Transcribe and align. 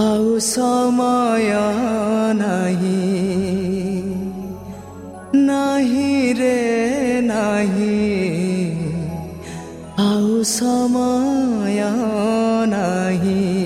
आउ 0.00 0.38
समय 0.40 1.52
नाही 2.34 3.00
नाही 5.34 6.32
रे 6.32 7.20
नाही 7.24 8.00
आउ 9.98 10.42
समय 10.42 11.80
नाही 12.72 13.61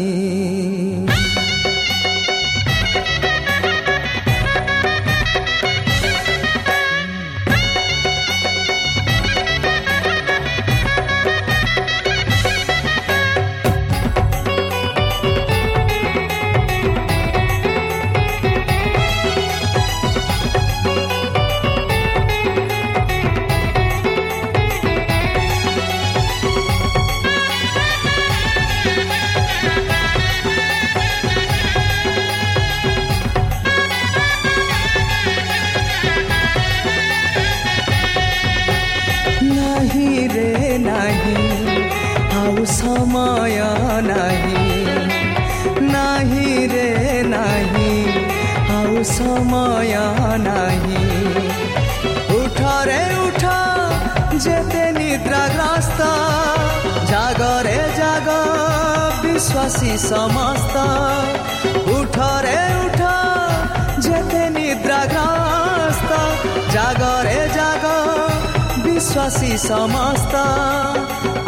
ନାହିଁ 41.06 41.74
ଆଉ 42.38 42.62
ସମୟ 42.70 43.58
ନାହିଁ 44.06 44.64
ନାହିଁ 45.92 46.54
ରେ 46.72 46.88
ନାହିଁ 47.32 47.92
ଆଉ 48.76 48.94
ସମୟ 49.10 49.94
ନାହିଁ 50.46 51.04
ଉଠରେ 52.38 53.02
ଉଠ 53.26 53.44
ଯେତେ 54.46 54.84
ନିଦ୍ରାଗ୍ରସ୍ତ 54.98 56.00
ଜାଗରେ 57.12 57.78
ଜାଗ 58.00 58.28
ବିଶ୍ୱାସୀ 59.22 59.92
ସମସ୍ତ 60.10 60.76
ଉଠରେ 61.96 62.58
ଉଠ 62.82 63.00
ଯେତେ 64.08 64.42
ନିଦ୍ରାଗ୍ରସ୍ତ 64.58 66.10
ଜାଗରେ 66.74 67.40
ଜାଗ 67.58 68.15
ବିଶ୍ୱାସୀ 69.16 69.52
ସମସ୍ତ 69.60 70.34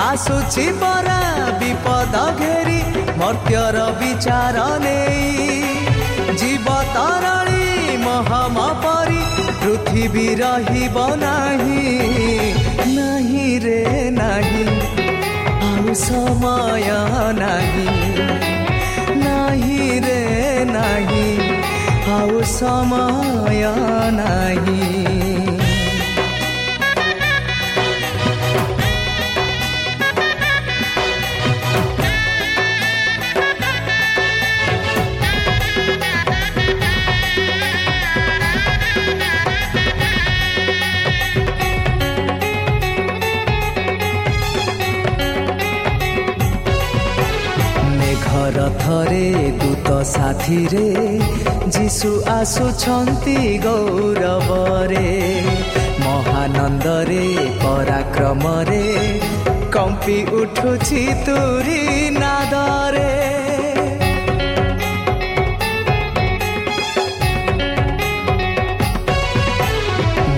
ଆସୁଛି 0.02 0.66
ପରା 0.80 1.16
ବିପଦ 1.60 2.14
ଘେରି 2.38 2.78
ମର୍ତ୍ତ୍ୟର 3.20 3.82
ବିଚାର 4.00 4.62
ନେଇ 4.84 6.38
ଜୀବ 6.40 6.76
ତରଳି 6.94 7.98
ମହମ 8.04 8.64
ପରି 8.84 9.20
ପୃଥିବୀ 9.60 10.26
ରହିବ 10.40 10.96
ନାହିଁ 11.24 11.84
ନାହିଁ 12.96 13.50
ରେ 13.66 13.82
ନାହିଁ 14.16 14.66
ଆଉ 15.68 15.98
ସମୟ 16.06 16.88
ନାହିଁ 17.42 17.88
ନାହିଁ 19.26 19.90
ରେ 20.06 20.20
ନାହିଁ 20.72 21.28
ଆଉ 22.16 22.40
ସମୟ 22.56 23.62
ନାହିଁ 24.20 25.27
ସାଥିରେ 50.04 50.86
ଯୀଶୁ 51.74 52.10
ଆସୁଛନ୍ତି 52.32 53.36
ଗୌରବରେ 53.64 55.08
ମହାନନ୍ଦରେ 56.04 57.24
ପରାକ୍ରମରେ 57.62 58.84
କମ୍ପି 59.76 60.18
ଉଠୁଛି 60.40 61.02
ତୁରି 61.26 61.80
ନାଦରେ 62.18 63.10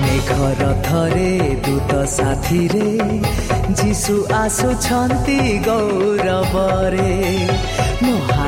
ମେଘର 0.05 0.63
ଥରେ 0.87 1.31
ଦୂତ 1.67 1.93
ସାଥିରେ 2.17 2.89
ଯୀଶୁ 3.81 4.15
ଆସୁଛନ୍ତି 4.37 5.39
ଗୌରବରେ 5.69 7.13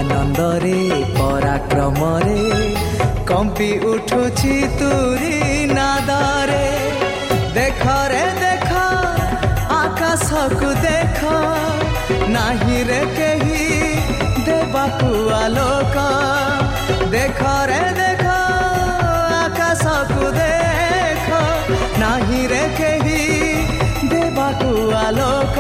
ମହାନନ୍ଦରେ 0.03 0.79
ପରାକ୍ରମରେ 1.15 2.45
କମ୍ପି 3.29 3.69
ଉଠୁଛି 3.91 4.55
ତୁରି 4.79 5.37
ନାଦରେ 5.71 6.67
ଦେଖରେ 7.57 8.25
ଦେଖ 8.41 8.71
ଆକାଶକୁ 9.77 10.71
ଦେଖ 10.83 11.21
ନାହିଁ 12.35 12.81
ରେ 12.89 13.01
କେହି 13.17 13.63
ଦେବାକୁ 14.49 15.11
ଆଲୋକ 15.39 15.97
ଦେଖରେ 17.15 17.83
ଦେଖ 18.01 18.27
ଆକାଶକୁ 19.39 20.33
ଦେଖ 20.41 21.29
ନାହିଁ 22.03 22.43
ରେ 22.55 22.65
କେହି 22.81 23.23
ଦେବାକୁ 24.15 24.71
ଆଲୋକ 25.05 25.59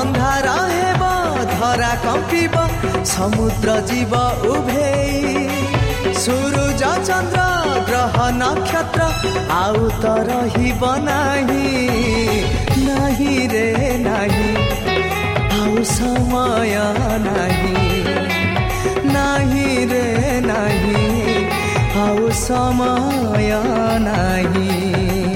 ଅନ୍ଧାର 0.00 0.48
ହେବ 0.70 1.02
ଧରା 1.54 1.92
କମ୍ପିବ 2.04 2.66
समुद्र 3.06 3.80
जीव 3.80 4.14
उभे। 4.52 4.92
सूरज 6.14 6.82
चन्द्र 7.08 7.40
ग्रह 7.88 8.16
नक्षत्र 8.40 9.00
आउ 9.52 9.88
त 10.02 10.14
रहिब 10.28 10.82
नाही 11.08 11.70
नाही 12.86 13.46
रे 13.46 13.68
नाही। 14.06 14.50
आउ 15.60 15.84
समय 15.84 16.74
नाही 17.26 18.02
नाही 19.12 19.84
रे 19.92 20.06
नाही। 20.40 21.04
आउ 22.06 22.30
समय 22.30 23.50
नाही। 24.08 25.35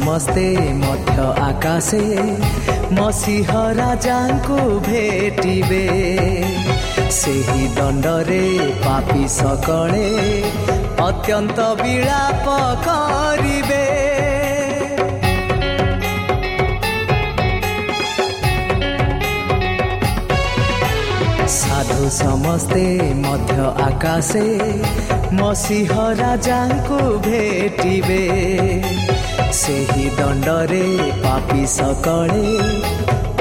ସମସ୍ତେ 0.00 0.44
ମଧ୍ୟ 0.80 1.24
ଆକାଶେ 1.46 2.04
ମସିହ 2.98 3.48
ରାଜାଙ୍କୁ 3.78 4.58
ଭେଟିବେ 4.86 5.80
ସେହି 7.16 7.64
ଦଣ୍ଡରେ 7.76 8.44
ପାପି 8.84 9.24
ସକଳେ 9.36 10.08
ଅତ୍ୟନ୍ତ 11.08 11.58
ବିଳାପ 11.82 12.46
କରିବେ 12.86 13.84
ସାଧୁ 21.58 22.02
ସମସ୍ତେ 22.16 22.86
ମଧ୍ୟ 23.26 23.60
ଆକାଶେ 23.88 24.46
ମସିହ 25.40 25.92
ରାଜାଙ୍କୁ 26.22 26.98
ଭେଟିବେ 27.26 28.24
ସେହି 29.58 30.04
ଦଣ୍ଡରେ 30.18 30.84
ପାପି 31.22 31.62
ସକଳେ 31.72 32.50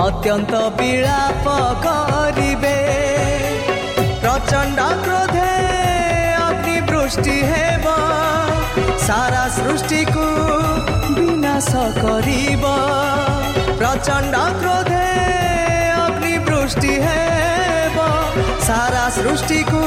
ଅତ୍ୟନ୍ତ 0.05 0.53
ବିଳାପ 0.77 1.45
କରିବେ। 1.85 2.77
ପ୍ରଚଣ୍ଡ 4.23 4.79
କ୍ରୋଧେ 5.03 5.51
ଅଗ୍ନିବୃଷ୍ଟି 6.47 7.37
ହେବ 7.51 7.85
ସାରା 9.05 9.43
ସୃଷ୍ଟିକୁ 9.57 10.25
ବିନାଶ 11.17 11.71
କରିବ। 12.01 12.63
ପ୍ରଚଣ୍ଡ 13.79 14.35
କ୍ରୋଧେ 14.59 15.05
ଅଗ୍ନିବୃଷ୍ଟି 16.05 16.93
ହେବ 17.05 17.97
ସାରା 18.67 19.05
ସୃଷ୍ଟିକୁ 19.19 19.83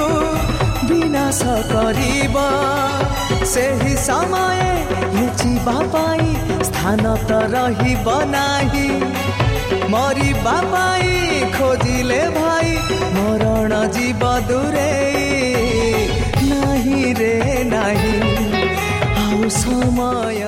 ବିନାଶ 0.89 1.41
କରିବ। 1.73 2.37
ସେହି 3.53 3.95
ସମୟ 4.09 4.61
ଲୁଚିବା 5.17 5.77
ପାଇଁ 5.95 6.29
ସ୍ଥାନ 6.69 7.05
ତ 7.29 7.31
ରହିବ 7.55 8.07
ନାହିଁ। 8.35 8.89
ମରିବା 9.93 10.57
ପାଇଁ 10.73 11.11
ଖୋଜିଲେ 11.57 12.23
ଭାଇ 12.37 12.71
ମରଣ 13.17 13.73
ଯିବ 13.95 14.23
ଦୂରେଇ 14.49 16.03
ନାହିଁ 16.51 17.03
ରେ 17.21 17.35
ନାହିଁ। 17.75 18.17
ଆଉ 19.23 19.41
ସମୟ 19.63 20.41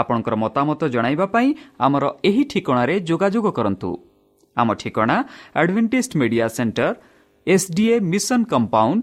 ଆପଣଙ୍କର 0.00 0.34
ମତାମତ 0.44 0.80
ଜଣାଇବା 0.94 1.26
ପାଇଁ 1.34 1.48
ଆମର 1.86 2.04
ଏହି 2.28 2.42
ଠିକଣାରେ 2.52 2.94
ଯୋଗାଯୋଗ 3.08 3.46
କରନ୍ତୁ। 3.58 3.90
ଆମ 4.56 4.68
ଠିକଣା 4.80 5.16
Adventist 5.60 6.12
media 6.20 6.46
centre 6.56 6.88
SDA 7.46 7.96
mission 8.12 8.40
compound 8.52 9.02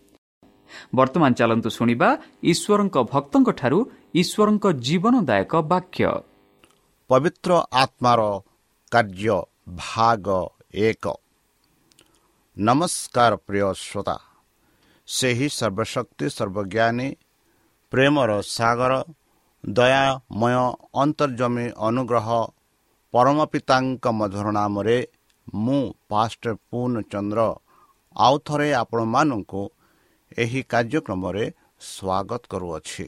ବର୍ତ୍ତମାନ 0.97 1.31
ଚାଲନ୍ତୁ 1.39 1.69
ଶୁଣିବା 1.77 2.09
ଈଶ୍ୱରଙ୍କ 2.51 2.95
ଭକ୍ତଙ୍କଠାରୁ 3.13 3.79
ଈଶ୍ୱରଙ୍କ 4.21 4.65
ଜୀବନଦାୟକ 4.85 5.53
ବାକ୍ୟ। 5.71 6.05
ପବିତ୍ର 7.09 7.51
ଆତ୍ମାର 7.83 8.21
କାର୍ଯ୍ୟ 8.91 9.37
ଭାଗ 9.81 10.27
ଏକ। 10.81 11.05
ନମସ୍କାର 12.57 13.31
ପ୍ରିୟ 13.47 13.67
ଶ୍ରୋତା 13.83 14.17
ସେହି 15.07 15.47
ସର୍ବଶକ୍ତି 15.49 16.25
ସର୍ବଜ୍ଞାନୀ 16.29 17.09
ପ୍ରେମର 17.93 18.31
ସାଗର 18.47 18.93
ଦୟାମୟ 19.63 20.55
ଅନ୍ତର୍ଜମୀ 20.95 21.65
ଅନୁଗ୍ରହ 21.87 22.27
ପରମ 23.13 23.37
ପିତାଙ୍କ 23.45 24.05
ମଧୁର 24.11 24.47
ନାମରେ 24.51 24.97
ମୁଁ 25.47 25.81
ପାଷ୍ଟ 26.09 26.43
ପୂର୍ଣ୍ଣଚନ୍ଦ୍ର 26.69 27.41
ଆଉ 28.15 28.35
ଥରେ 28.45 28.69
ଆପଣମାନଙ୍କୁ 28.73 29.61
ଏହି 30.37 30.61
କାର୍ଯ୍ୟକ୍ରମରେ 30.63 31.45
ସ୍ୱାଗତ 31.81 32.41
କରୁଅଛି। 32.49 33.05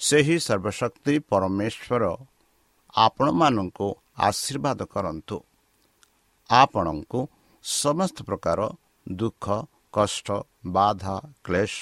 ସେହି 0.00 0.36
ସର୍ବଶକ୍ତି 0.38 1.14
ପରମେଶ୍ୱର 1.30 2.04
ଆପଣମାନଙ୍କୁ 2.94 3.88
ଆଶୀର୍ବାଦ 4.18 4.80
କରନ୍ତୁ। 4.84 5.36
ଆପଣଙ୍କୁ 6.50 7.20
ସମସ୍ତ 7.64 8.16
ପ୍ରକାର 8.22 8.60
ଦୁଃଖ 9.12 9.46
କଷ୍ଟ 9.92 10.28
ବାଧା 10.66 11.16
କ୍ଲେଶ 11.44 11.78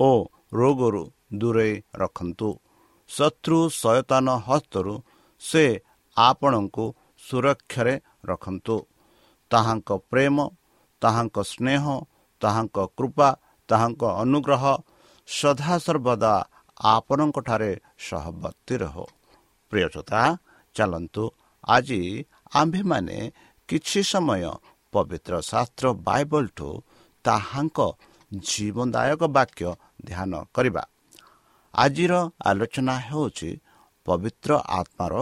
ଓ 0.00 0.10
ରୋଗରୁ 0.52 1.04
ଦୂରେଇ 1.34 1.74
ରଖନ୍ତୁ। 1.94 2.48
ଶତ୍ରୁ 3.08 3.58
ସୟତାନ 3.68 4.26
ହସ୍ତରୁ 4.46 4.94
ସେ 5.40 5.64
ଆପଣଙ୍କୁ 6.16 6.84
ସୁରକ୍ଷାରେ 7.18 7.94
ରଖନ୍ତୁ। 8.24 8.76
ତାହାଙ୍କ 9.50 9.88
ପ୍ରେମ 10.10 10.36
ତାହାଙ୍କ 11.02 11.36
ସ୍ନେହ 11.42 11.84
ତାହାଙ୍କ 12.40 12.78
କୃପା 12.96 13.28
ତାହାଙ୍କ 13.68 14.02
ଅନୁଗ୍ରହ 14.22 14.64
ସଦାସର୍ବଦା 15.28 16.34
ଆପଣଙ୍କଠାରେ 16.84 17.72
ସହବର୍ତ୍ତୀ 17.98 18.74
ରହ। 18.76 18.96
ପ୍ରିୟତା 19.72 20.22
ଚାଲନ୍ତୁ 20.76 21.24
ଆଜି 21.66 22.00
ଆମ୍ଭେମାନେ 22.54 23.18
କିଛି 23.68 24.00
ସମୟ 24.02 24.44
ପବିତ୍ର 24.92 25.32
ଶାସ୍ତ୍ର 25.50 25.86
ବାଇବଲଠୁ 26.08 26.68
ତାହାଙ୍କ 27.24 27.78
ଜୀବନଦାୟକ 28.32 29.22
ବାକ୍ୟ 29.36 29.68
ଧ୍ୟାନ 30.04 30.32
କରିବା। 30.54 30.82
ଆଜିର 31.74 32.12
ଆଲୋଚନା 32.44 32.94
ହେଉଛି 33.08 33.50
ପବିତ୍ର 34.06 34.50
ଆତ୍ମାର 34.78 35.14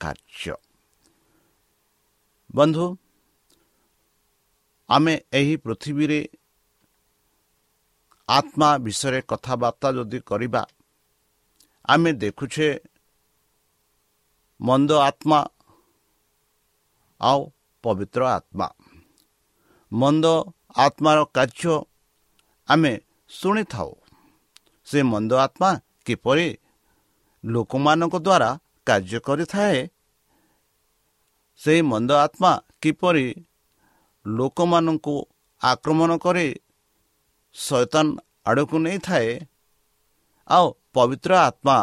କାର୍ଯ୍ୟ। 0.00 0.54
ବନ୍ଧୁ 2.54 2.86
ଆମେ 4.88 5.14
ଏହି 5.32 5.54
ପୃଥିବୀରେ 5.56 6.20
ଆତ୍ମା 8.32 8.68
ବିଷୟରେ 8.78 9.20
କଥାବାର୍ତ୍ତା 9.30 9.88
ଯଦି 9.96 10.18
କରିବା 10.20 10.62
ଆମେ 11.84 12.10
ଦେଖୁଛେ 12.22 12.68
ମନ୍ଦ 14.60 14.90
ଆତ୍ମା 15.00 15.40
ଆଉ 17.20 17.40
ପବିତ୍ର 17.84 18.22
ଆତ୍ମା। 18.28 18.68
ମନ୍ଦ 19.92 20.26
ଆତ୍ମାର 20.76 21.18
କାର୍ଯ୍ୟ 21.34 21.74
ଆମେ 22.68 22.92
ଶୁଣିଥାଉ। 23.30 23.90
ସେ 24.86 24.98
ମନ୍ଦ 25.02 25.32
ଆତ୍ମା 25.44 25.70
କିପରି 26.06 26.48
ଲୋକମାନଙ୍କ 27.44 28.14
ଦ୍ୱାରା 28.18 28.50
କାର୍ଯ୍ୟ 28.86 29.18
କରିଥାଏ 29.26 29.78
ସେହି 31.60 31.80
ମନ୍ଦ 31.82 32.10
ଆତ୍ମା 32.24 32.52
କିପରି 32.82 33.26
ଲୋକମାନଙ୍କୁ 34.26 35.16
ଆକ୍ରମଣ 35.62 36.10
କରି 36.16 36.46
ଶୈତାନ 37.54 38.06
ଆଡ଼କୁ 38.46 38.76
ନେଇଥାଏ 38.78 39.30
ଆଉ 40.48 40.66
ପବିତ୍ର 40.94 41.32
ଆତ୍ମା 41.48 41.76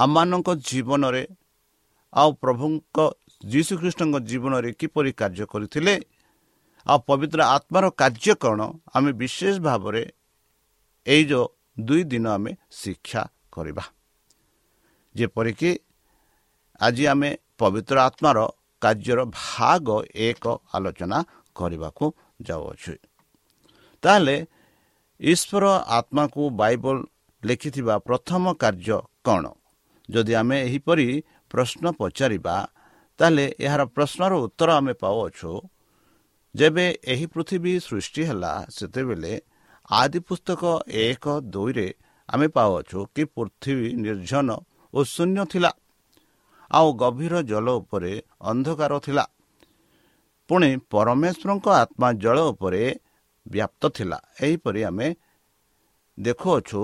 ଆମମାନଙ୍କ 0.00 0.48
ଜୀବନରେ 0.68 1.24
ଆଉ 2.12 2.28
ପ୍ରଭୁଙ୍କ 2.42 2.96
ଯୀଶୁଖ୍ରୀଷ୍ଟଙ୍କ 3.44 4.16
ଜୀବନରେ 4.30 4.70
କିପରି 4.80 5.10
କାର୍ଯ୍ୟ 5.20 5.46
କରିଥିଲେ 5.52 5.94
ଆଉ 6.86 6.98
ପବିତ୍ର 7.08 7.40
ଆତ୍ମାର 7.56 7.84
କାର୍ଯ୍ୟ 8.00 8.34
କ'ଣ 8.42 8.60
ଆମେ 8.94 9.10
ବିଶେଷ 9.20 9.54
ଭାବରେ 9.60 10.02
ଏଇ 11.06 11.22
ଯେଉଁ 11.30 11.46
ଦୁଇ 11.80 12.02
ଦିନ 12.12 12.26
ଆମେ 12.36 12.52
ଶିକ୍ଷା 12.80 13.22
କରିବା 13.52 13.84
ଯେପରିକି 15.14 15.70
ଆଜି 16.80 17.04
ଆମେ 17.06 17.30
ପବିତ୍ର 17.58 17.96
ଆତ୍ମାର 18.08 18.38
କାର୍ଯ୍ୟର 18.82 19.20
ଭାଗ 19.42 19.86
ଏକ 20.26 20.44
ଆଲୋଚନା 20.74 21.18
କରିବାକୁ 21.56 22.04
ଯାଉଅଛୁ। 22.42 22.94
ତାହେଲେ 24.02 24.36
ଈଶ୍ୱର 25.20 25.64
ଆତ୍ମାକୁ 25.98 26.42
ବାଇବଲ 26.60 26.96
ଲେଖିଥିବା 27.42 27.94
ପ୍ରଥମ 27.98 28.42
କାର୍ଯ୍ୟ 28.62 28.98
କ'ଣ? 29.24 29.44
ଯଦି 30.08 30.32
ଆମେ 30.34 30.56
ଏହିପରି 30.66 31.08
ପ୍ରଶ୍ନ 31.50 31.84
ପଚାରିବା 32.00 32.56
ତାହେଲେ 33.20 33.46
ଏହାର 33.60 33.82
ପ୍ରଶ୍ନର 33.94 34.32
ଉତ୍ତର 34.46 34.68
ଆମେ 34.78 34.94
ପାଉଅଛୁ। 35.02 35.52
ଯେବେ 36.54 36.86
ଏହି 37.12 37.26
ପୃଥିବୀ 37.26 37.72
ସୃଷ୍ଟି 37.86 38.22
ହେଲା 38.28 38.52
ସେତେବେଳେ 38.76 39.32
ଆଦି 39.90 40.18
ପୁସ୍ତକ 40.28 40.62
ଏକ 41.04 41.24
ଦୁଇରେ 41.54 41.88
ଆମେ 42.28 42.46
ପାଉଅଛୁ 42.56 42.98
କି 43.14 43.22
ପୃଥିବୀ 43.34 43.88
ନିର୍ଜନ 44.04 44.48
ଓ 44.94 44.98
ଶୂନ୍ୟ 45.14 45.40
ଥିଲା 45.52 45.72
ଆଉ 46.70 46.88
ଗଭୀର 47.00 47.34
ଜଳ 47.50 47.66
ଉପରେ 47.80 48.12
ଅନ୍ଧକାର 48.40 48.92
ଥିଲା। 49.06 49.24
ପୁଣି 50.50 50.70
ପରମେଶ୍ୱରଙ୍କ 50.92 51.66
ଆତ୍ମା 51.82 52.08
ଜଳ 52.22 52.36
ଉପରେ 52.52 52.82
ବ୍ୟାପ୍ତ 53.46 53.82
ଥିଲା 53.88 54.18
ଏହିପରି 54.42 54.80
ଆମେ 54.84 55.08
ଦେଖୁଅଛୁ 56.18 56.80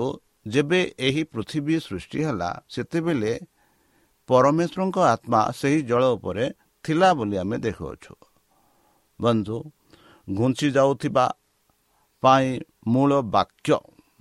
ଯେବେ 0.47 0.81
ଏହି 0.99 1.23
ପୃଥିବୀ 1.23 1.75
ସୃଷ୍ଟି 1.79 2.19
ହେଲା 2.25 2.49
ସେତେବେଳେ 2.69 3.33
ପରମେଶ୍ୱରଙ୍କ 4.29 4.97
ଆତ୍ମା 5.13 5.41
ସେହି 5.51 5.79
ଜଳ 5.81 6.03
ଉପରେ 6.15 6.45
ଥିଲା 6.85 7.09
ବୋଲି 7.13 7.35
ଆମେ 7.37 7.57
ଦେଖୁଅଛୁ। 7.57 8.13
ବନ୍ଧୁ 9.19 9.57
ଘୁଞ୍ଚି 10.27 10.67
ଯାଉଥିବା 10.71 11.25
ପାଇଁ 12.23 12.47
ମୂଳ 12.87 13.11
ବାକ୍ୟ 13.35 13.77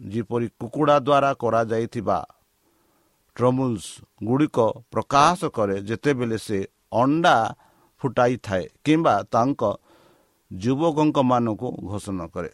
ଯେପରି 0.09 0.47
କୁକୁଡ଼ା 0.61 0.97
ଦ୍ୱାରା 0.99 1.31
କରାଯାଇଥିବା 1.35 2.19
ଟ୍ରମୁଲ୍ସ 3.37 3.87
ଗୁଡ଼ିକ 4.25 4.59
ପ୍ରକାଶ 4.91 5.41
କରେ 5.49 5.77
ଯେତେବେଳେ 5.81 6.39
ସେ 6.39 6.59
ଅଣ୍ଡା 6.93 7.37
ଫୁଟାଇଥାଏ 8.01 8.65
କିମ୍ବା 8.85 9.15
ତାଙ୍କ 9.33 9.63
ଯୁବକଙ୍କମାନଙ୍କୁ 10.51 11.69
ଘୋଷଣା 11.91 12.27
କରେ। 12.35 12.51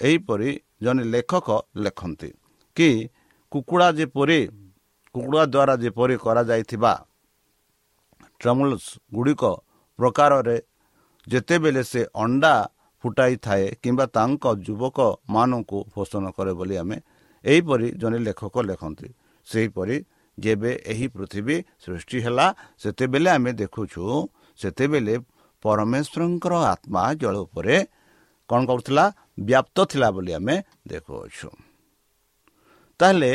ଏହିପରି 0.00 0.50
ଜଣେ 0.82 1.04
ଲେଖକ 1.14 1.48
ଲେଖନ୍ତି 1.84 2.30
କି 2.76 2.88
କୁକୁଡ଼ା 3.52 3.88
ଯେପରି 3.98 4.40
କୁକୁଡ଼ା 5.14 5.42
ଦ୍ୱାରା 5.54 5.74
ଯେପରି 5.82 6.14
କରାଯାଇଥିବା 6.24 6.92
ଟ୍ରମୁଲ୍ସ 8.40 8.86
ଗୁଡ଼ିକ 9.14 9.42
ପ୍ରକାରରେ 9.98 10.56
ଯେତେବେଳେ 11.26 11.82
ସେ 11.90 12.00
ଅଣ୍ଡା 12.14 12.54
ଫୁଟାଇଥାଏ 13.04 13.64
କିମ୍ବା 13.82 14.06
ତାଙ୍କ 14.16 14.44
ଯୁବକମାନଙ୍କୁ 14.66 15.78
ପୋଷଣ 15.94 16.24
କରେ 16.36 16.52
ବୋଲି 16.58 16.76
ଆମେ 16.82 16.96
ଏହିପରି 17.44 17.86
ଜଣେ 18.00 18.18
ଲେଖକ 18.26 18.54
ଲେଖନ୍ତି। 18.68 19.08
ସେହିପରି 19.46 19.96
ଯେବେ 20.38 20.70
ଏହି 20.92 21.06
ପୃଥିବୀ 21.14 21.56
ସୃଷ୍ଟି 21.84 22.18
ହେଲା 22.24 22.46
ସେତେବେଳେ 22.82 23.30
ଆମେ 23.36 23.50
ଦେଖୁଛୁ 23.60 24.02
ସେତେବେଳେ 24.58 25.14
ପରମେଶ୍ୱରଙ୍କର 25.64 26.54
ଆତ୍ମା 26.72 27.02
ଜଳ 27.20 27.34
ଉପରେ 27.46 27.76
କ'ଣ 28.50 28.60
କରୁଥିଲା? 28.70 29.04
ବ୍ୟାପ୍ତ 29.40 29.76
ଥିଲା 29.90 30.08
ବୋଲି 30.16 30.32
ଆମେ 30.38 30.56
ଦେଖୁଅଛୁ। 30.88 31.48
ତାହେଲେ 33.00 33.32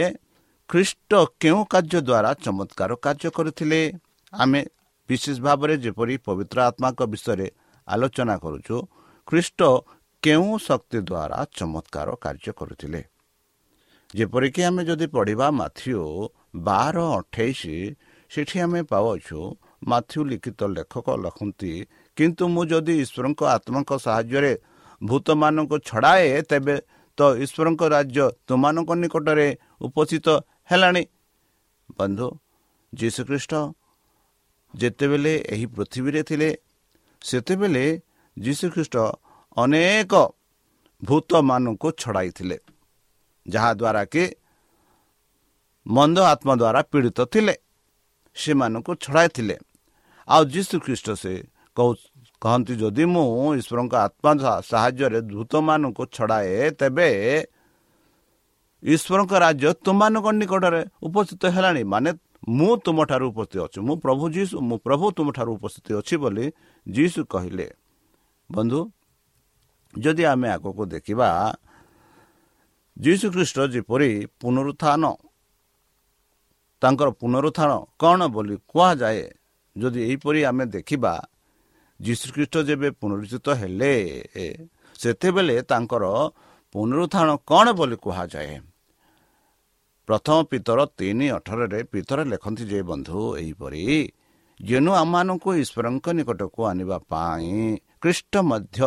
ଖ୍ରୀଷ୍ଟ 0.69 1.11
କେଉଁ 1.41 1.61
କାର୍ଯ୍ୟ 1.73 1.99
ଦ୍ୱାରା 2.07 2.31
ଚମତ୍କାର 2.45 2.91
କାର୍ଯ୍ୟ 3.05 3.29
କରିଥିଲେ? 3.37 3.81
ଆମେ 4.33 4.61
ବିଶେଷ 5.09 5.37
ଭାବରେ 5.45 5.75
ଯେପରି 5.83 6.15
ପବିତ୍ର 6.25 6.57
ଆତ୍ମାଙ୍କ 6.69 7.01
ବିଷୟରେ 7.13 7.47
ଆଲୋଚନା 7.87 8.35
କରୁଛୁ 8.43 8.75
ଖ୍ରୀଷ୍ଟ 9.27 9.59
କେଉଁ 10.23 10.49
ଶକ୍ତି 10.67 10.99
ଦ୍ୱାରା 11.09 11.37
ଚମତ୍କାର 11.57 12.07
କାର୍ଯ୍ୟ 12.23 12.51
କରୁଥିଲେ? 12.59 13.01
ଯେପରିକି 14.09 14.61
ଆମେ 14.69 14.81
ଯଦି 14.89 15.07
ପଢ଼ିବା 15.15 15.47
ମାଥ୍ୟୁ 15.61 15.99
ବାର 16.67 16.95
ଅଠେଇଶ 17.19 17.61
ସେଠି 18.31 18.57
ଆମେ 18.65 18.81
ପାଉଛୁ 18.91 19.39
ମାଥ୍ୟୁ 19.89 20.19
ଲିଖିତ 20.31 20.61
ଲେଖକ 20.77 21.07
ଲେଖନ୍ତି 21.25 21.73
କିନ୍ତୁ 22.19 22.43
ମୁଁ 22.53 22.63
ଯଦି 22.71 22.93
ଈଶ୍ୱରଙ୍କ 23.03 23.41
ଆତ୍ମାଙ୍କ 23.55 23.91
ସାହାଯ୍ୟରେ 24.05 24.53
ଭୂତମାନଙ୍କୁ 25.01 25.75
ଛଡ଼ାଏ 25.89 26.27
ତେବେ 26.49 26.75
ତ 27.17 27.19
ଈଶ୍ୱରଙ୍କ 27.43 27.81
ରାଜ୍ୟ 27.95 28.25
ତୁମମାନଙ୍କ 28.47 28.89
ନିକଟରେ 29.01 29.47
ଉପସ୍ଥିତ 29.87 30.27
ହେଲାଣି। 30.69 31.03
ବନ୍ଧୁ 31.97 32.27
ଯୀଶୁଖ୍ରୀଷ୍ଟ 32.93 33.53
ଯେତେବେଳେ 34.73 35.33
ଏହି 35.53 35.65
ପୃଥିବୀରେ 35.75 36.21
ଥିଲେ 36.29 36.49
ସେତେବେଳେ 37.21 37.83
ଯୀଶୁଖ୍ରୀଷ୍ଟ 38.37 38.95
ଅନେକ 39.57 40.13
ଭୂତମାନଙ୍କୁ 41.01 41.89
ଛଡ଼ାଇଥିଲେ 42.01 42.57
ଯାହାଦ୍ୱାରା 43.45 44.03
କି 44.13 44.23
ମନ୍ଦ 45.85 46.17
ଆତ୍ମା 46.33 46.53
ଦ୍ୱାରା 46.61 46.81
ପୀଡ଼ିତ 46.91 47.19
ଥିଲେ 47.33 47.55
ସେମାନଙ୍କୁ 48.37 48.91
ଛଡ଼ାଇଥିଲେ। 49.03 49.55
ଆଉ 50.27 50.41
ଯୀଶୁଖ୍ରୀଷ୍ଟ 50.53 51.07
ସେ 51.21 51.33
କହନ୍ତି 52.43 52.73
ଯଦି 52.81 53.03
ମୁଁ 53.13 53.23
ଈଶ୍ୱରଙ୍କ 53.59 53.93
ଆତ୍ମା 54.05 54.31
ସାହାଯ୍ୟରେ 54.69 55.19
ଦୂତମାନଙ୍କୁ 55.31 56.03
ଛଡ଼ାଏ 56.15 56.53
ତେବେ 56.79 57.09
ଈଶ୍ୱରଙ୍କ 58.83 59.31
ରାଜ୍ୟ 59.45 59.69
ତୁମମାନଙ୍କ 59.85 60.27
ନିକଟରେ 60.39 60.81
ଉପସ୍ଥିତ 61.07 61.43
ହେଲାଣି। 61.55 61.81
ମାନେ 61.93 62.09
ମୁଁ 62.49 62.71
ତୁମଠାରୁ 62.85 63.25
ଉପସ୍ଥିତ 63.31 63.61
ଅଛି। 63.67 63.79
ମୁଁ 63.87 63.95
ପ୍ରଭୁ 64.03 64.23
ଯୀଶୁ 64.35 64.55
ମୁଁ 64.67 64.77
ପ୍ରଭୁ 64.85 65.05
ତୁମଠାରୁ 65.17 65.51
ଉପସ୍ଥିତ 65.57 65.87
ଅଛି 65.99 66.15
ବୋଲି 66.23 66.45
ଯୀଶୁ 66.87 67.19
କହିଲେ। 67.33 67.67
ବନ୍ଧୁ 68.49 68.79
ଯଦି 69.93 70.23
ଆମେ 70.31 70.47
ଆଗକୁ 70.55 70.83
ଦେଖିବା 70.93 71.29
ଯୀଶୁଖ୍ରୀଷ୍ଟ 72.97 73.57
ଯେପରି 73.73 74.09
ପୁନରୁତ୍ଥାନ 74.39 75.03
ତାଙ୍କର 76.81 77.07
ପୁନରୁତ୍ଥାନ 77.21 77.71
କ'ଣ 78.01 78.19
ବୋଲି 78.35 78.55
କୁହାଯାଏ? 78.71 79.23
ଯଦି 79.75 79.99
ଏହିପରି 80.07 80.39
ଆମେ 80.49 80.65
ଦେଖିବା 80.75 81.13
ଯୀଶୁଖ୍ରୀଷ୍ଟ 81.99 82.55
ଯେବେ 82.67 82.89
ପୁନରୁଚିତ 82.99 83.47
ହେଲେ 83.61 83.93
ସେତେବେଳେ 84.99 85.55
ତାଙ୍କର 85.71 86.05
ପୁନରୁତ୍ଥାନ 86.75 87.29
କ'ଣ 87.49 87.65
ବୋଲି 87.79 87.95
କୁହାଯାଏ? 88.03 88.55
ପ୍ରଥମ 90.07 90.37
ପିତର 90.51 90.79
ତିନି 90.99 91.27
ଅଠରରେ 91.37 91.79
ପିତର 91.91 92.19
ଲେଖନ୍ତି 92.31 92.63
ଯେ 92.71 92.79
ବନ୍ଧୁ 92.89 93.19
ଏହିପରି 93.41 93.83
ଯେନୁ 94.59 94.91
ଆମମାନଙ୍କୁ 95.01 95.49
ଈଶ୍ୱରଙ୍କ 95.61 96.05
ନିକଟକୁ 96.17 96.59
ଆଣିବା 96.71 96.97
ପାଇଁ 97.11 97.49
ଖ୍ରୀଷ୍ଟ 98.01 98.33
ମଧ୍ୟ 98.51 98.79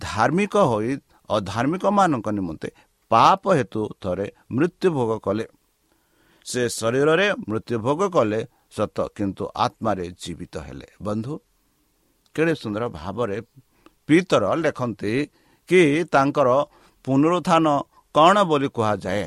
ଧାର୍ମିକ 0.00 0.54
ହୋଇ 0.70 0.90
ଅଧାର୍ମିକମାନଙ୍କ 1.30 2.26
ନିମନ୍ତେ 2.38 2.68
ପାପ 3.10 3.42
ହେତୁ 3.58 3.82
ଥରେ 4.02 4.26
ମୃତ୍ୟୁଭୋଗ 4.56 5.10
କଲେ। 5.26 5.46
ସେ 6.46 6.62
ଶରୀରରେ 6.78 7.26
ମୃତ୍ୟୁଭୋଗ 7.48 8.00
କଲେ 8.16 8.40
ସତ 8.76 8.96
କିନ୍ତୁ 9.16 9.44
ଆତ୍ମାରେ 9.64 10.04
ଜୀବିତ 10.22 10.54
ହେଲେ। 10.66 10.88
ବନ୍ଧୁ 11.02 11.32
କେଡ଼େ 12.34 12.54
ସୁନ୍ଦର 12.54 12.84
ଭାବରେ 12.88 13.36
ପିତର 14.08 14.44
ଲେଖନ୍ତି 14.54 15.12
କି 15.68 15.80
ତାଙ୍କର 16.04 16.48
ପୁନରୁତ୍ଥାନ 17.04 17.66
କ'ଣ 18.14 18.36
ବୋଲି 18.42 18.68
କୁହାଯାଏ? 18.68 19.26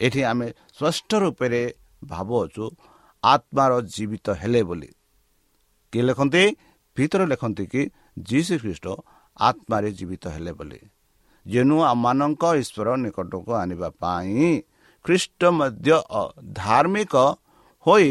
ଏଠି 0.00 0.20
ଆମେ 0.22 0.46
ସ୍ପଷ୍ଟ 0.78 1.10
ରୂପରେ 1.22 1.62
ଭାବୁଅଛୁ 2.04 2.64
ଆତ୍ମାର 3.22 3.72
ଜୀବିତ 3.94 4.26
ହେଲେ 4.40 4.62
ବୋଲି। 4.62 4.90
କିଏ 5.92 6.02
ଲେଖନ୍ତି? 6.02 6.44
ଭିତରେ 6.96 7.24
ଲେଖନ୍ତି 7.26 7.64
କି 7.66 7.82
ଯୀଶୁ 8.28 8.54
ଖ୍ରୀଷ୍ଟ 8.62 8.86
ଆତ୍ମାରେ 9.40 9.88
ଜୀବିତ 9.92 10.24
ହେଲେ 10.28 10.52
ବୋଲି। 10.52 10.80
ଯେନୁ 11.46 11.76
ଆମମାନଙ୍କ 11.82 12.42
ଈଶ୍ୱର 12.62 12.88
ନିକଟକୁ 12.96 13.50
ଆଣିବା 13.62 13.88
ପାଇଁ 14.00 14.62
ଖ୍ରୀଷ୍ଟ 15.04 15.40
ମଧ୍ୟ 15.58 15.90
ଧାର୍ମିକ 16.52 17.14
ହୋଇ 17.86 18.08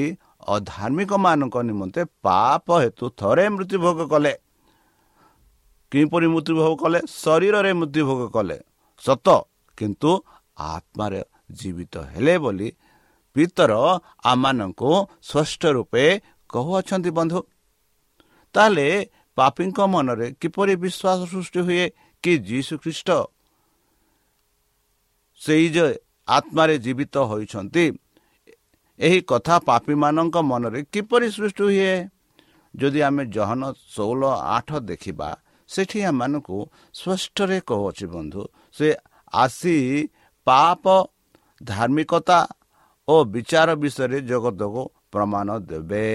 ଅଧାର୍ମିକମାନଙ୍କ 0.47 1.55
ନିମନ୍ତେ 1.69 2.01
ପାପ 2.23 2.65
ହେତୁ 2.81 3.05
ଥରେ 3.19 3.45
ମୃତ୍ୟୁଭୋଗ 3.49 3.99
କଲେ। 4.07 4.33
କିପରି 5.91 6.27
ମୃତ୍ୟୁଭୋଗ 6.27 6.71
କଲେ? 6.83 6.99
ଶରୀରରେ 7.21 7.71
ମୃତ୍ୟୁଭୋଗ 7.73 8.21
କଲେ। 8.31 8.57
ସତ 9.03 9.27
କିନ୍ତୁ 9.77 10.11
ଆତ୍ମାରେ 10.57 11.21
ଜୀବିତ 11.51 11.93
ହେଲେ 12.11 12.35
ବୋଲି 12.37 12.69
ପିତର 13.35 13.73
ଆମମାନଙ୍କୁ 14.23 14.91
ସ୍ପଷ୍ଟ 15.21 15.61
ରୂପେ 15.77 16.03
କହୁଅଛନ୍ତି 16.49 17.09
ବନ୍ଧୁ। 17.09 17.39
ତାହେଲେ 18.55 18.87
ପାପୀଙ୍କ 19.37 19.79
ମନରେ 19.93 20.27
କିପରି 20.41 20.73
ବିଶ୍ୱାସ 20.83 21.19
ସୃଷ୍ଟି 21.31 21.59
ହୁଏ 21.59 21.85
କି 22.23 22.31
ଯୀଶୁ 22.39 22.73
ଖ୍ରୀଷ୍ଟ? 22.77 23.09
ସେଇ 25.41 25.65
ଯେ 25.69 25.85
ଆତ୍ମାରେ 26.27 26.75
ଜୀବିତ 26.77 27.15
ହୋଇଛନ୍ତି 27.29 27.85
ଏହି 28.99 29.19
କଥା 29.21 29.55
ପାପୀମାନଙ୍କ 29.67 30.35
ମନରେ 30.51 30.79
କିପରି 30.93 31.27
ସୃଷ୍ଟି 31.31 31.63
ହୁଏ? 31.63 31.93
ଯଦି 32.73 32.99
ଆମେ 33.07 33.23
ଜହନ 33.35 33.61
ଷୋହଳ 33.95 34.21
ଆଠ 34.55 34.69
ଦେଖିବା 34.89 35.29
ସେଠି 35.69 35.99
ଆମମାନଙ୍କୁ 36.09 36.57
ସ୍ପଷ୍ଟରେ 36.93 37.57
କହୁଅଛି 37.69 38.05
ବନ୍ଧୁ 38.13 38.41
ସେ 38.77 38.87
ଆସି 39.33 39.77
ପାପ 40.47 40.83
ଧାର୍ମିକତା 41.61 42.39
ଓ 43.07 43.15
ବିଚାର 43.33 43.69
ବିଷୟରେ 43.83 44.19
ଜଗତକୁ 44.21 44.83
ପ୍ରମାଣ 45.13 45.47
ଦେବେ। 45.69 46.07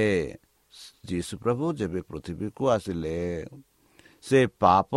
ଯୀଶୁ 1.09 1.35
ପ୍ରଭୁ 1.43 1.65
ଯେବେ 1.79 2.01
ପୃଥିବୀକୁ 2.09 2.63
ଆସିଲେ 2.75 3.19
ସେ 4.25 4.39
ପାପ 4.61 4.93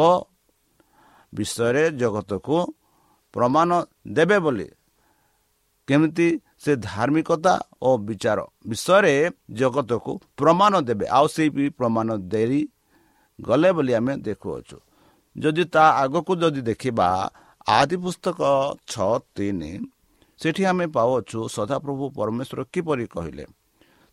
ବିଷୟରେ 1.34 1.84
ଜଗତକୁ 1.92 2.58
ପ୍ରମାଣ 3.34 3.70
ଦେବେ 4.08 4.38
ବୋଲି 4.40 4.68
କେମିତି 5.88 6.28
ସେ 6.66 6.74
ଧାର୍ମିକତା 6.82 7.54
ଓ 7.82 7.90
ବିଚାର 8.08 8.40
ବିଷୟରେ 8.68 9.16
ଜଗତକୁ 9.52 10.12
ପ୍ରମାଣ 10.38 10.74
ଦେବେ। 10.88 11.06
ଆଉ 11.18 11.26
ସେଇ 11.28 11.50
ବି 11.56 11.66
ପ୍ରମାଣ 11.80 12.08
ଦେଇ 12.34 12.62
ଗଲେ 13.40 13.70
ବୋଲି 13.78 13.94
ଆମେ 13.94 14.14
ଦେଖୁଅଛୁ। 14.28 14.78
ଯଦି 15.36 15.64
ତା 15.74 15.84
ଆଗକୁ 16.04 16.32
ଯଦି 16.42 16.62
ଦେଖିବା 16.62 17.08
ଆଦି 17.70 17.96
ପୁସ୍ତକ 18.04 18.40
ଛଅ 18.88 19.12
ତିନି 19.36 19.72
ସେଠି 20.40 20.64
ଆମେ 20.66 20.86
ପାଉଅଛୁ 20.88 21.40
ସଦାପ୍ରଭୁ 21.58 22.06
ପରମେଶ୍ୱର 22.18 22.60
କିପରି 22.74 23.06
କହିଲେ? 23.16 23.46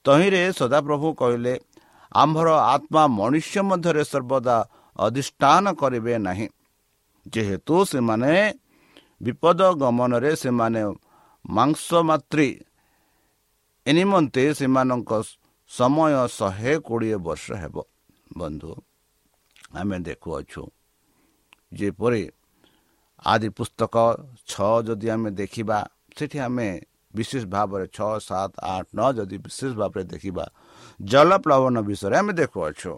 ତହିଁରେ 0.05 0.43
ସଦାପ୍ରଭୁ 0.61 1.09
କହିଲେ 1.21 1.55
ଆମ୍ଭର 2.13 2.49
ଆତ୍ମା 2.75 3.03
ମନୁଷ୍ୟ 3.19 3.57
ମଧ୍ୟରେ 3.71 4.03
ସର୍ବଦା 4.05 4.57
ଅଧିଷ୍ଠାନ 4.97 5.65
କରିବେ 5.81 6.15
ନାହିଁ। 6.19 6.49
ଯେହେତୁ 7.27 7.75
ସେମାନେ 7.85 8.33
ବିପଦ 9.21 9.61
ଗମନରେ 9.81 10.33
ସେମାନେ 10.37 10.83
ମାଂସ 11.45 11.89
ମାତୃ 12.09 12.41
ଏ 13.87 13.91
ନିମନ୍ତେ 13.93 14.43
ସେମାନଙ୍କ 14.59 15.13
ସମୟ 15.71 16.13
ଶହେ 16.39 16.73
କୋଡ଼ିଏ 16.87 17.17
ବର୍ଷ 17.27 17.47
ହେବ। 17.63 17.77
ବନ୍ଧୁ 18.39 18.71
ଆମେ 19.81 19.97
ଦେଖୁଅଛୁ 20.07 20.63
ଯେପରି 21.79 22.23
ଆଦି 23.23 23.49
ପୁସ୍ତକ 23.57 23.95
ଛଅ 24.51 24.75
ଯଦି 24.87 25.07
ଆମେ 25.15 25.31
ଦେଖିବା 25.41 25.79
ସେଠି 26.17 26.39
ଆମେ 26.47 26.69
ବିଶେଷ 27.15 27.45
ଭାବରେ 27.55 27.87
ଛଅ 27.97 28.13
ସାତ 28.29 28.53
ଆଠ 28.75 28.87
ନଅ 28.97 29.09
ଯଦି 29.19 29.37
ବିଶେଷ 29.45 29.73
ଭାବରେ 29.81 30.03
ଦେଖିବା 30.13 30.45
ଜଳପ୍ଳବନ 31.01 31.77
ବିଷୟରେ 31.89 32.17
ଆମେ 32.21 32.33
ଦେଖୁଅଛୁ। 32.41 32.93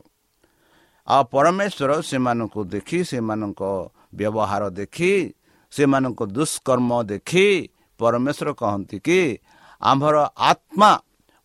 ଆଉ 1.09 1.23
ପରମେଶ୍ୱର 1.33 1.91
ସେମାନଙ୍କୁ 2.11 2.61
ଦେଖି 2.75 2.99
ସେମାନଙ୍କ 3.11 3.63
ବ୍ୟବହାର 4.19 4.63
ଦେଖି 4.79 5.13
ସେମାନଙ୍କ 5.73 6.21
ଦୁଷ୍କର୍ମ 6.37 6.91
ଦେଖି 7.13 7.49
ପରମେଶ୍ୱର 8.01 8.49
କହନ୍ତି 8.53 8.97
କି 9.07 9.21
ଆମ୍ଭର 9.83 10.17
ଆତ୍ମା 10.51 10.91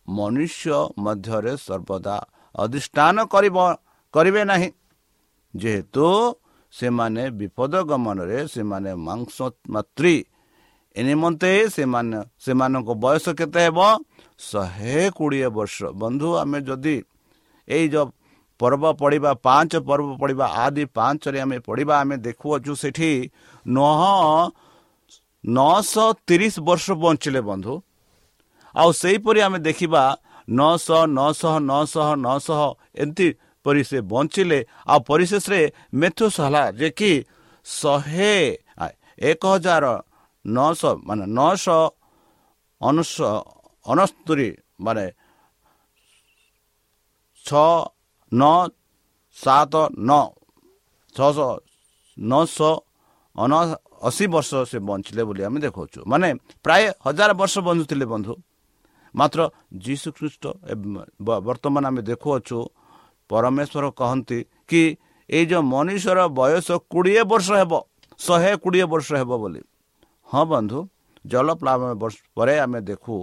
ମନୁଷ୍ୟ 0.07 0.75
ମଧ୍ୟରେ 1.05 1.53
ସର୍ବଦା 1.67 2.15
ଅଧିଷ୍ଠାନ 2.55 3.15
କରିବ 3.25 3.57
କରିବେ 4.13 4.41
ନାହିଁ। 4.51 4.69
ଯେହେତୁ 5.53 6.05
ସେମାନେ 6.73 7.23
ବିପଦ 7.39 7.73
ଗମନରେ 7.89 8.39
ସେମାନେ 8.47 8.91
ମାଂସ 9.07 9.37
ମାତୃ 9.69 10.05
ଏ 10.95 11.01
ନିମନ୍ତେ 11.03 11.51
ସେମାନେ 11.69 12.17
ସେମାନଙ୍କ 12.45 12.89
ବୟସ 13.03 13.25
କେତେ 13.39 13.61
ହେବ? 13.65 13.79
ଶହେ 14.39 14.97
କୋଡ଼ିଏ 15.17 15.49
ବର୍ଷ। 15.57 15.77
ବନ୍ଧୁ 16.01 16.29
ଆମେ 16.41 16.59
ଯଦି 16.61 16.95
ଏଇ 17.67 17.85
ଯେଉଁ 17.93 18.07
ପର୍ବ 18.59 18.83
ପଢ଼ିବା 19.01 19.31
ପାଞ୍ଚ 19.45 19.71
ପର୍ବ 19.87 20.09
ପଢ଼ିବା 20.21 20.45
ଆଦି 20.63 20.83
ପାଞ୍ଚରେ 20.97 21.39
ଆମେ 21.39 21.57
ପଢ଼ିବା 21.67 21.95
ଆମେ 22.01 22.15
ଦେଖୁଅଛୁ 22.25 22.73
ସେଠି 22.81 23.11
ନହ 23.65 24.01
ନଅଶହ 25.43 26.07
ତିରିଶ 26.27 26.55
ବର୍ଷ 26.67 26.85
ବଞ୍ଚିଲେ 27.03 27.41
ବନ୍ଧୁ। 27.49 27.73
ଆଉ 28.75 28.89
ସେହିପରି 29.01 29.39
ଆମେ 29.47 29.59
ଦେଖିବା 29.67 30.03
ନଅଶହ 30.49 31.01
ନଅଶହ 31.17 31.53
ନଅଶହ 31.69 32.07
ନଅଶହ 32.25 32.61
ଏମିତି 33.01 33.27
ପରି 33.65 33.81
ସେ 33.89 33.97
ବଞ୍ଚିଲେ। 34.11 34.59
ଆଉ 34.91 34.99
ପରିଶେଷରେ 35.09 35.61
ମେଥୁସ 35.99 36.35
ହେଲା 36.45 36.63
ଯେ 36.79 36.89
କି 36.99 37.11
ଶହେ 37.65 38.35
ଏକ 39.29 39.43
ହଜାର 39.53 39.85
ନଅଶହ 40.45 40.93
ମାନେ 41.07 41.25
ନଅଶହ 41.37 41.81
ଅଣଶହ 42.81 43.33
ଅଣସ୍ତରୀ 43.85 44.49
ମାନେ 44.85 45.05
ଛଅ 47.45 47.71
ନଅ 48.31 48.59
ସାତ 49.37 49.73
ନଅ 50.09 50.23
ଛଅଶହ 51.15 51.51
ନଅଶହ 52.17 52.75
ଅଶୀ 54.01 54.25
ବର୍ଷ 54.27 54.49
ସେ 54.65 54.77
ବଞ୍ଚିଲେ 54.81 55.23
ବୋଲି 55.27 55.41
ଆମେ 55.47 55.59
ଦେଖାଉଛୁ 55.59 55.99
ମାନେ 56.05 56.27
ପ୍ରାୟ 56.65 56.83
ହଜାର 57.05 57.31
ବର୍ଷ 57.35 57.55
ବଞ୍ଚୁଥିଲେ 57.67 58.05
ବନ୍ଧୁ 58.13 58.33
ମାତ୍ର 59.15 59.39
ଯୀଶୁ 59.85 60.07
ଖ୍ରୀଷ୍ଟ 60.17 60.43
ବର୍ତ୍ତମାନ 61.45 61.83
ଆମେ 61.89 62.01
ଦେଖୁଅଛୁ 62.09 62.57
ପରମେଶ୍ୱର 63.29 63.85
କହନ୍ତି 63.93 64.39
କି 64.69 64.81
ଏଇ 65.29 65.43
ଯେଉଁ 65.45 65.63
ମନୁଷ୍ୟର 65.65 66.19
ବୟସ 66.31 66.67
କୋଡ଼ିଏ 66.91 67.23
ବର୍ଷ 67.31 67.49
ହେବ 67.61 67.73
ଶହେ 68.19 68.51
କୋଡ଼ିଏ 68.63 68.85
ବର୍ଷ 68.93 69.07
ହେବ 69.21 69.31
ବୋଲି 69.37 69.61
ହଁ 70.27 70.43
ବନ୍ଧୁ 70.51 70.79
ଜଳପ୍ଲାବନ 71.25 71.91
ବର୍ଷ 72.01 72.15
ପରେ 72.35 72.55
ଆମେ 72.65 72.79
ଦେଖୁ 72.89 73.15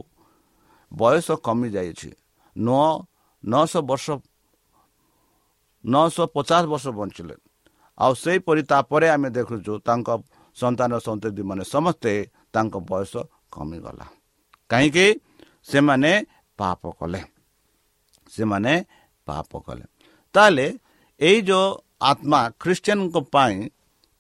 ବୟସ 0.93 1.29
କମିଯାଇଛି 1.43 2.11
ନଅ 2.57 2.87
ନଅଶହ 3.45 3.83
ବର୍ଷ 3.91 4.07
ନଅଶହ 5.85 6.27
ପଚାଶ 6.35 6.63
ବର୍ଷ 6.67 6.87
ବଞ୍ଚିଲେ 6.99 7.35
ଆଉ 7.99 8.13
ସେହିପରି 8.15 8.63
ତାପରେ 8.71 9.07
ଆମେ 9.09 9.29
ଦେଖୁଛୁ 9.31 9.73
ତାଙ୍କ 9.81 10.09
ସନ୍ତାନ 10.57 10.93
ସନ୍ତତି 10.99 11.43
ମାନେ 11.43 11.65
ସମସ୍ତେ 11.65 12.13
ତାଙ୍କ 12.55 12.75
ବୟସ 12.91 13.15
କମିଗଲା। 13.53 14.07
କାହିଁକି? 14.71 15.07
ସେମାନେ 15.71 16.11
ପାପ 16.59 16.83
କଲେ। 17.01 17.21
ସେମାନେ 18.35 18.73
ପାପ 19.27 19.51
କଲେ। 19.67 19.85
ତାହେଲେ 20.35 20.67
ଏଇ 21.21 21.39
ଯେଉଁ 21.49 21.67
ଆତ୍ମା 22.03 22.41
ଖ୍ରୀଷ୍ଟିଆନଙ୍କ 22.63 23.17
ପାଇଁ 23.35 23.57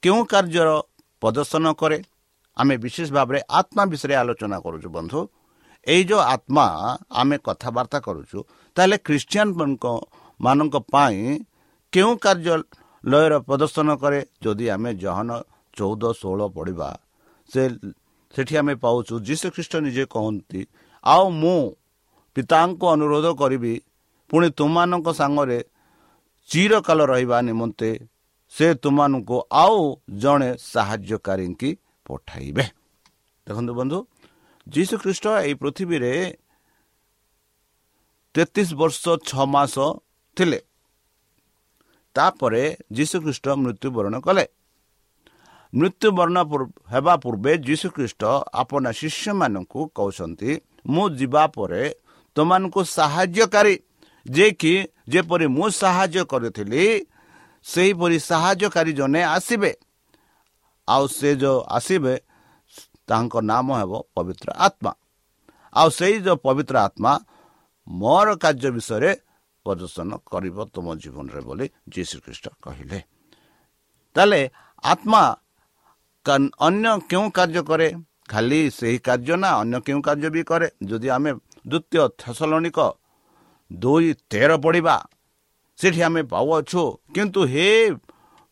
କେଉଁ 0.02 0.20
କାର୍ଯ୍ୟର 0.32 0.68
ପ୍ରଦର୍ଶନ 1.22 1.64
କରେ? 1.80 1.98
ଆମେ 2.56 2.74
ବିଶେଷ 2.84 3.08
ଭାବରେ 3.12 3.38
ଆତ୍ମା 3.50 3.82
ବିଷୟରେ 3.92 4.14
ଆଲୋଚନା 4.22 4.58
କରୁଛୁ 4.64 4.88
ବନ୍ଧୁ। 4.96 5.20
ଏଇ 5.86 6.02
ଯେଉଁ 6.04 6.22
ଆତ୍ମା 6.34 6.66
ଆମେ 7.20 7.36
କଥାବାର୍ତ୍ତା 7.46 7.98
କରୁଛୁ 8.06 8.38
ତାହେଲେ 8.76 8.96
ଖ୍ରୀଷ୍ଟିଆନଙ୍କ 9.06 9.84
ମାନଙ୍କ 10.40 10.76
ପାଇଁ 10.92 11.18
କେଉଁ 11.92 12.12
କାର୍ଯ୍ୟାଳୟର 12.24 13.34
ପ୍ରଦର୍ଶନ 13.48 13.88
କରେ? 14.02 14.20
ଯଦି 14.42 14.66
ଆମେ 14.74 14.90
ଜହନ 15.04 15.30
ଚଉଦ 15.78 16.02
ଷୋହଳ 16.20 16.40
ପଢ଼ିବା 16.56 16.88
ସେ 17.48 17.62
ସେଠି 18.34 18.54
ଆମେ 18.60 18.74
ପାଉଛୁ। 18.84 19.14
ଯୀଶୁ 19.28 19.46
ଖ୍ରୀଷ୍ଟ 19.54 19.74
ନିଜେ 19.86 20.04
କହନ୍ତି 20.14 20.60
ଆଉ 21.04 21.24
ମୁଁ 21.42 21.60
ପିତାଙ୍କୁ 22.36 22.84
ଅନୁରୋଧ 22.94 23.26
କରିବି 23.40 23.74
ପୁଣି 24.30 24.48
ତୁମମାନଙ୍କ 24.58 25.08
ସାଙ୍ଗରେ 25.20 25.58
ଚିରକାଳ 26.50 26.98
ରହିବା 27.12 27.38
ନିମନ୍ତେ 27.48 27.90
ସେ 28.52 28.66
ତୁମମାନଙ୍କୁ 28.82 29.36
ଆଉ 29.64 29.80
ଜଣେ 30.22 30.50
ସାହାଯ୍ୟକାରୀଙ୍କି 30.72 31.70
ପଠାଇବେ। 32.06 32.64
ଦେଖନ୍ତୁ 33.46 33.72
ବନ୍ଧୁ 33.78 33.98
ଯୀଶୁ 34.66 34.94
ଖ୍ରୀଷ୍ଟ 35.02 35.24
ଏହି 35.42 35.54
ପୃଥିବୀରେ 35.62 36.12
ତେତିଶ 38.34 38.68
ବର୍ଷ 38.80 39.02
ଛଅ 39.28 39.44
ମାସ 39.54 39.74
ଥିଲେ। 40.36 40.60
ତାପରେ 42.16 42.62
ଯୀଶୁଖ୍ରୀଷ୍ଟ 42.96 43.46
ମୃତ୍ୟୁବରଣ 43.62 44.14
କଲେ। 44.26 44.44
ମୃତ୍ୟୁବରଣ 45.76 46.36
ହେବା 46.92 47.14
ପୂର୍ବେ 47.24 47.52
ଯୀଶୁଖ୍ରୀଷ୍ଟ 47.66 48.22
ଆପଣ 48.60 48.84
ଶିଷ୍ୟମାନଙ୍କୁ 49.00 49.80
କହୁଛନ୍ତି 49.96 50.50
ମୁଁ 50.86 51.04
ଯିବା 51.18 51.42
ପରେ 51.56 51.82
ତୁମମାନଙ୍କୁ 52.36 52.80
ସାହାଯ୍ୟକାରୀ 52.96 53.74
ଯେ 54.26 54.46
କି 54.60 54.74
ଯେପରି 55.12 55.46
ମୁଁ 55.56 55.68
ସାହାଯ୍ୟ 55.82 56.22
କରିଥିଲି 56.32 56.84
ସେହିପରି 57.66 58.16
ସାହାଯ୍ୟକାରୀ 58.30 58.92
ଜଣେ 58.92 59.22
ଆସିବେ। 59.36 59.72
ଆଉ 60.88 61.04
ସେ 61.18 61.30
ଯେଉଁ 61.42 61.58
ଆସିବେ 61.76 62.14
ତାଙ୍କ 63.08 63.34
ନାମ 63.50 63.68
ହେବ 63.80 63.92
ପବିତ୍ର 64.14 64.48
ଆତ୍ମା। 64.66 64.92
ଆଉ 65.72 65.88
ସେଇ 65.98 66.16
ଯେଉଁ 66.26 66.38
ପବିତ୍ର 66.46 66.76
ଆତ୍ମା 66.86 67.12
ମୋର 67.86 68.28
କାର୍ଯ୍ୟ 68.42 68.70
ବିଷୟରେ 68.76 69.10
ପ୍ରଦର୍ଶନ 69.66 70.10
କରିବ 70.30 70.56
ତୁମ 70.74 70.86
ଜୀବନରେ 71.02 71.40
ବୋଲି 71.48 71.66
ଯୀ 71.92 72.02
ଶ୍ରୀଖ୍ରୀଷ୍ଟ 72.10 72.46
କହିଲେ। 72.64 72.98
ତାହେଲେ 74.16 74.40
ଆତ୍ମା 74.84 75.22
ଅନ୍ୟ 76.58 76.90
କେଉଁ 77.10 77.26
କାର୍ଯ୍ୟ 77.36 77.62
କରେ? 77.70 77.88
ଖାଲି 78.28 78.60
ସେହି 78.78 78.98
କାର୍ଯ୍ୟ 79.06 79.34
ନା 79.42 79.50
ଅନ୍ୟ 79.62 79.78
କେଉଁ 79.86 80.00
କାର୍ଯ୍ୟ 80.06 80.28
ବି 80.34 80.42
କରେ? 80.50 80.68
ଯଦି 80.88 81.08
ଆମେ 81.16 81.30
ଦ୍ୱିତୀୟ 81.70 82.02
ଥେସଲଣିକ 82.20 82.78
ଦୁଇ 83.70 84.08
ତେର 84.30 84.50
ପଢ଼ିବା 84.64 84.96
ସେଠି 85.78 86.00
ଆମେ 86.02 86.22
ପାଉଅଛୁ। 86.32 86.82
କିନ୍ତୁ 87.14 87.40
ହେ 87.52 87.68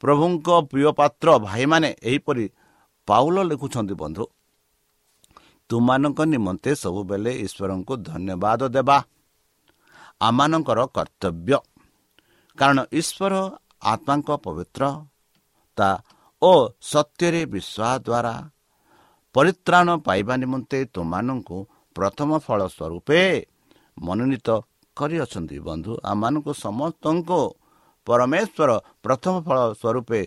ପ୍ରଭୁଙ୍କ 0.03 0.49
ପ୍ରିୟ 0.71 0.91
ପାତ୍ର 0.99 1.29
ଭାଇମାନେ 1.49 1.91
ଏହିପରି 2.03 2.45
ପାଉଲ 3.09 3.37
ଲେଖୁଛନ୍ତି 3.51 3.95
ବନ୍ଧୁ 4.03 4.25
ତୁମାନଙ୍କ 5.71 6.19
ନିମନ୍ତେ 6.33 6.71
ସବୁବେଳେ 6.83 7.33
ଈଶ୍ୱରଙ୍କୁ 7.45 7.95
ଧନ୍ୟବାଦ 8.09 8.61
ଦେବା। 8.77 8.99
ଆମମାନଙ୍କର 10.21 10.81
କର୍ତ୍ତବ୍ୟ। 10.97 11.59
କାରଣ 12.59 12.79
ଈଶ୍ୱର 13.01 13.35
ଆତ୍ମାଙ୍କ 13.93 14.29
ପବିତ୍ରତା 14.45 15.89
ଓ 16.44 16.52
ସତ୍ୟରେ 16.90 17.42
ବିଶ୍ୱାସ 17.54 17.96
ଦ୍ୱାରା 18.07 18.35
ପରିତ୍ରାଣ 19.35 19.88
ପାଇବା 20.07 20.35
ନିମନ୍ତେ 20.42 20.78
ତୁମମାନଙ୍କୁ 20.94 21.59
ପ୍ରଥମ 21.96 22.30
ଫଳ 22.46 22.61
ସ୍ୱରୂପେ 22.76 23.20
ମନୋନୀତ 23.96 24.48
କରିଅଛନ୍ତି 24.96 25.59
ବନ୍ଧୁ। 25.68 25.92
ଆମମାନଙ୍କୁ 26.11 26.52
ସମସ୍ତଙ୍କୁ 26.64 27.40
ପରମେଶ୍ୱର 28.07 28.70
ପ୍ରଥମ 29.04 29.35
ଫଳ 29.46 29.59
ସ୍ୱରୂପେ 29.80 30.20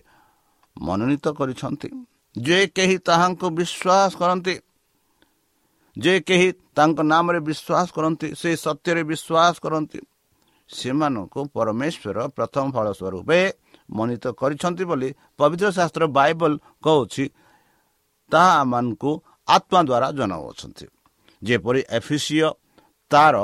ମନୋନୀତ 0.77 1.25
କରିଛନ୍ତି। 1.39 1.89
ଯେ 2.35 2.59
କେହି 2.75 2.95
ତାହାଙ୍କୁ 3.07 3.47
ବିଶ୍ୱାସ 3.59 4.11
କରନ୍ତି 4.21 4.55
ଯେ 5.97 6.13
କେହି 6.27 6.47
ତାଙ୍କ 6.77 6.99
ନାମରେ 7.11 7.39
ବିଶ୍ୱାସ 7.49 7.87
କରନ୍ତି 7.95 8.27
ସେ 8.41 8.49
ସତ୍ୟରେ 8.65 9.01
ବିଶ୍ୱାସ 9.11 9.55
କରନ୍ତି। 9.63 9.99
ସେମାନଙ୍କୁ 10.69 11.41
ପରମେଶ୍ୱର 11.55 12.17
ପ୍ରଥମ 12.37 12.65
ଫଳ 12.75 12.87
ସ୍ୱରୂପେ 12.99 13.39
ମନୋନୀତ 13.89 14.25
କରିଛନ୍ତି 14.39 14.83
ବୋଲି 14.89 15.09
ପବିତ୍ର 15.39 15.67
ଶାସ୍ତ୍ର 15.77 16.03
ବାଇବଲ 16.17 16.51
କହୁଛି 16.85 17.25
ତାହା 18.31 18.51
ଆମମାନଙ୍କୁ 18.61 19.11
ଆତ୍ମା 19.47 19.79
ଦ୍ୱାରା 19.89 20.07
ଜଣାଉଅଛନ୍ତି। 20.17 20.85
ଯେପରି 21.41 21.81
ଏଫିସିଓ 21.97 22.49
ତାର 23.11 23.35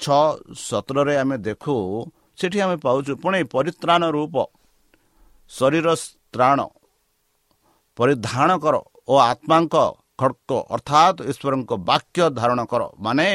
ଛଅ 0.00 0.22
ସତରରେ 0.68 1.14
ଆମେ 1.22 1.36
ଦେଖୁ 1.46 1.74
ସେଠି 2.38 2.58
ଆମେ 2.64 2.76
ପାଉଛୁ 2.84 3.12
ପୁଣି 3.22 3.40
ପରିତ୍ରାଣ 3.54 4.02
ରୂପ 4.16 4.36
ଶରୀର 5.50 5.86
ତ୍ରାଣ 6.34 6.58
ପରିଧାନ 7.98 8.50
କର 8.62 8.76
ଓ 9.10 9.14
ଆତ୍ମାଙ୍କ 9.30 9.74
ଖଡ଼କ 10.20 10.50
ଅର୍ଥାତ୍ 10.74 11.18
ଈଶ୍ୱରଙ୍କ 11.30 11.72
ବାକ୍ୟ 11.90 12.20
ଧାରଣ 12.38 12.60
କର। 12.70 12.82
ମାନେ 13.04 13.26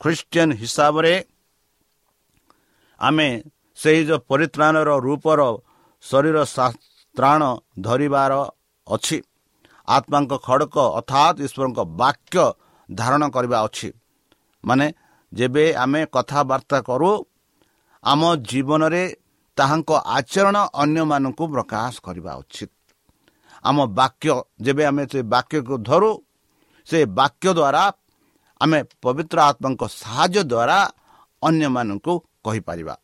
ଖ୍ରୀଷ୍ଟିଆନ 0.00 0.48
ହିସାବରେ 0.62 1.12
ଆମେ 3.00 3.28
ସେହି 3.78 4.02
ଯେଉଁ 4.08 4.20
ପରିତ୍ରାଣର 4.30 4.90
ରୂପର 5.06 5.40
ଶରୀର 6.04 6.38
ତ୍ରାଣ 7.14 7.42
ଧରିବାର 7.86 8.32
ଅଛି। 8.86 9.18
ଆତ୍ମାଙ୍କ 9.88 10.32
ଖଡ଼କ 10.46 10.76
ଅର୍ଥାତ୍ 10.98 11.38
ଈଶ୍ୱରଙ୍କ 11.46 11.78
ବାକ୍ୟ 12.02 12.44
ଧାରଣ 12.88 13.22
କରିବା 13.34 13.58
ଅଛି। 13.66 13.88
ମାନେ 14.64 14.86
ଯେବେ 15.32 15.64
ଆମେ 15.84 16.00
କଥାବାର୍ତ୍ତା 16.14 16.78
କରୁ 16.88 17.10
ଆମ 18.04 18.22
ଜୀବନରେ 18.50 19.04
ତାହାଙ୍କ 19.58 19.90
ଆଚରଣ 20.16 20.56
ଅନ୍ୟମାନଙ୍କୁ 20.82 21.44
ପ୍ରକାଶ 21.54 21.92
କରିବା 22.06 22.32
ଉଚିତ। 22.42 22.70
ଆମ 23.64 23.78
ବାକ୍ୟ 23.98 24.28
ଯେବେ 24.64 24.84
ଆମେ 24.90 25.02
ସେ 25.12 25.20
ବାକ୍ୟକୁ 25.34 25.74
ଧରୁ 25.88 26.10
ସେ 26.88 26.98
ବାକ୍ୟ 27.18 27.48
ଦ୍ୱାରା 27.58 27.84
ଆମେ 28.60 28.78
ପବିତ୍ର 29.02 29.38
ଆତ୍ମାଙ୍କ 29.50 29.82
ସାହାଯ୍ୟ 30.02 30.42
ଦ୍ୱାରା 30.52 30.78
ଅନ୍ୟମାନଙ୍କୁ 31.42 32.12
କହିପାରିବା। 32.44 32.94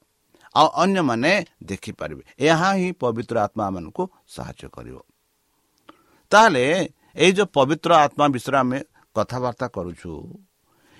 ଆଉ 0.54 0.66
ଅନ୍ୟମାନେ 0.82 1.32
ଦେଖିପାରିବେ। 1.68 2.22
ଏହା 2.48 2.70
ହିଁ 2.78 2.90
ପବିତ୍ର 3.02 3.36
ଆତ୍ମା 3.46 3.66
ମାନଙ୍କୁ 3.74 4.02
ସାହାଯ୍ୟ 4.34 4.68
କରିବ। 4.76 4.96
ତାହେଲେ 6.32 6.64
ଏଇ 7.16 7.30
ଯେଉଁ 7.36 7.48
ପବିତ୍ର 7.56 7.90
ଆତ୍ମା 8.04 8.26
ବିଷୟରେ 8.34 8.58
ଆମେ 8.62 8.78
କଥାବାର୍ତ୍ତା 9.16 9.66
କରୁଛୁ 9.76 10.12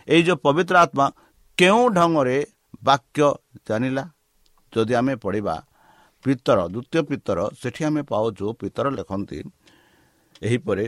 ଏଇ 0.09 0.23
ଯେଉଁ 0.27 0.38
ପବିତ୍ର 0.47 0.75
ଆତ୍ମା 0.85 1.07
କେଉଁ 1.59 1.83
ଢଙ୍ଗରେ 1.97 2.38
ବାକ୍ୟ 2.83 3.27
ଜାଣିଲା? 3.69 4.05
ଯଦି 4.73 4.93
ଆମେ 5.01 5.15
ପଢ଼ିବା 5.25 5.55
ପିତର 6.25 6.59
ଦ୍ୱିତୀୟ 6.75 7.01
ପିତର 7.11 7.38
ସେଠି 7.61 7.83
ଆମେ 7.88 8.03
ପାଉଛୁ 8.11 8.47
ପିତର 8.61 8.87
ଲେଖନ୍ତି 8.99 9.38
ଏହିପରି 10.43 10.87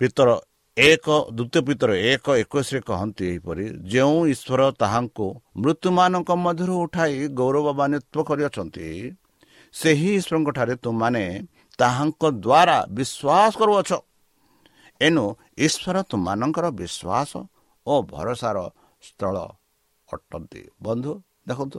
ପିତର 0.00 0.28
ଏକ 0.76 1.06
ଦ୍ୱିତୀୟ 1.30 1.60
ପିତର 1.66 1.90
ଏକ 2.12 2.26
ଏକୋଇଶରେ 2.34 2.80
କହନ୍ତି 2.82 3.24
ଏହିପରି 3.30 3.64
ଯେଉଁ 3.92 4.16
ଈଶ୍ୱର 4.26 4.60
ତାହାଙ୍କୁ 4.74 5.26
ମୃତ୍ୟୁମାନଙ୍କ 5.62 6.30
ମଧ୍ୟରୁ 6.44 6.74
ଉଠାଇ 6.84 7.14
ଗୌରବାନ୍ୱିତ 7.38 8.14
କରିଅଛନ୍ତି 8.28 8.88
ସେହି 9.74 10.10
ଈଶ୍ୱରଙ୍କଠାରେ 10.18 10.74
ତୁମମାନେ 10.84 11.24
ତାହାଙ୍କ 11.78 12.22
ଦ୍ୱାରା 12.44 12.78
ବିଶ୍ୱାସ 12.96 13.52
କରୁଅଛ। 13.60 13.90
ଏଣୁ 15.00 15.24
ଈଶ୍ୱର 15.66 15.96
ତୁମମାନଙ୍କର 16.10 16.66
ବିଶ୍ୱାସ 16.80 17.30
ଓ 17.86 17.94
ଭରସାର 18.12 18.58
ସ୍ଥଳ 19.06 19.36
ଅଟନ୍ତି। 20.08 20.62
ବନ୍ଧୁ 20.84 21.12
ଦେଖନ୍ତୁ 21.48 21.78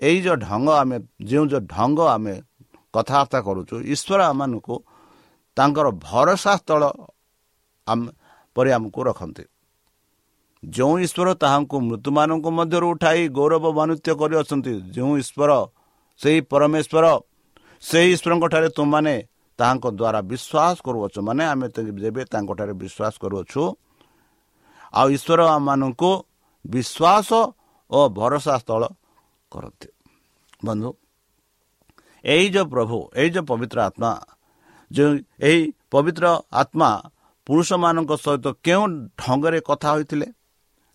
ଏଇ 0.00 0.18
ଯେଉଁ 0.24 0.36
ଢଙ୍ଗ 0.46 0.68
ଆମେ 0.80 0.96
ଯେଉଁ 1.30 1.44
ଯେଉଁ 1.52 1.62
ଢଙ୍ଗ 1.74 1.98
ଆମେ 2.16 2.34
କଥାବାର୍ତ୍ତା 2.94 3.38
କରୁଛୁ 3.46 3.76
ଈଶ୍ୱର 3.94 4.20
ଆମମାନଙ୍କୁ 4.32 4.74
ତାଙ୍କର 5.56 5.86
ଭରସା 6.06 6.52
ସ୍ଥଳ 6.60 6.82
ପରେ 8.56 8.70
ଆମକୁ 8.76 9.00
ରଖନ୍ତି। 9.08 9.44
ଯେଉଁ 10.62 10.94
ଈଶ୍ୱର 11.06 11.28
ତାହାଙ୍କୁ 11.42 11.76
ମୃତ୍ୟୁମାନଙ୍କ 11.88 12.46
ମଧ୍ୟରୁ 12.58 12.86
ଉଠାଇ 12.94 13.20
ଗୌରବାନ୍ୱିତ 13.38 14.06
କରିଅଛନ୍ତି 14.20 14.72
ଯେଉଁ 14.94 15.12
ଈଶ୍ୱର 15.22 15.50
ସେହି 16.20 16.40
ପରମେଶ୍ୱର 16.50 17.06
ସେହି 17.82 18.08
ଈଶ୍ୱରଙ୍କଠାରେ 18.14 18.68
ତୁମମାନେ 18.76 19.14
ତାହାଙ୍କ 19.58 19.86
ଦ୍ୱାରା 19.98 20.20
ବିଶ୍ୱାସ 20.30 20.76
କରୁଅଛ 20.86 21.14
ମାନେ 21.26 21.42
ଆମେ 21.52 21.66
ଯେବେ 22.02 22.22
ତାଙ୍କଠାରେ 22.32 22.74
ବିଶ୍ୱାସ 22.82 23.14
କରୁଅଛୁ 23.22 23.62
ଆଉ 24.98 25.06
ଈଶ୍ୱର 25.16 25.40
ଆମମାନଙ୍କୁ 25.56 26.10
ବିଶ୍ୱାସ 26.64 27.30
ଓ 27.90 28.00
ଭରସା 28.18 28.54
ସ୍ଥଳ 28.62 28.82
କରନ୍ତି। 29.52 29.88
ବନ୍ଧୁ 30.66 30.90
ଏଇ 32.24 32.46
ଯେଉଁ 32.54 32.66
ପ୍ରଭୁ 32.72 32.98
ଏଇ 33.20 33.28
ଯେଉଁ 33.34 33.46
ପବିତ୍ର 33.50 33.78
ଆତ୍ମା 33.88 34.10
ଯେଉଁ 34.90 35.12
ଏହି 35.48 35.60
ପବିତ୍ର 35.92 36.24
ଆତ୍ମା 36.52 36.90
ପୁରୁଷମାନଙ୍କ 37.46 38.12
ସହିତ 38.24 38.46
କେଉଁ 38.66 38.84
ଢଙ୍ଗରେ 39.20 39.58
କଥା 39.60 39.88
ହୋଇଥିଲେ? 39.92 40.28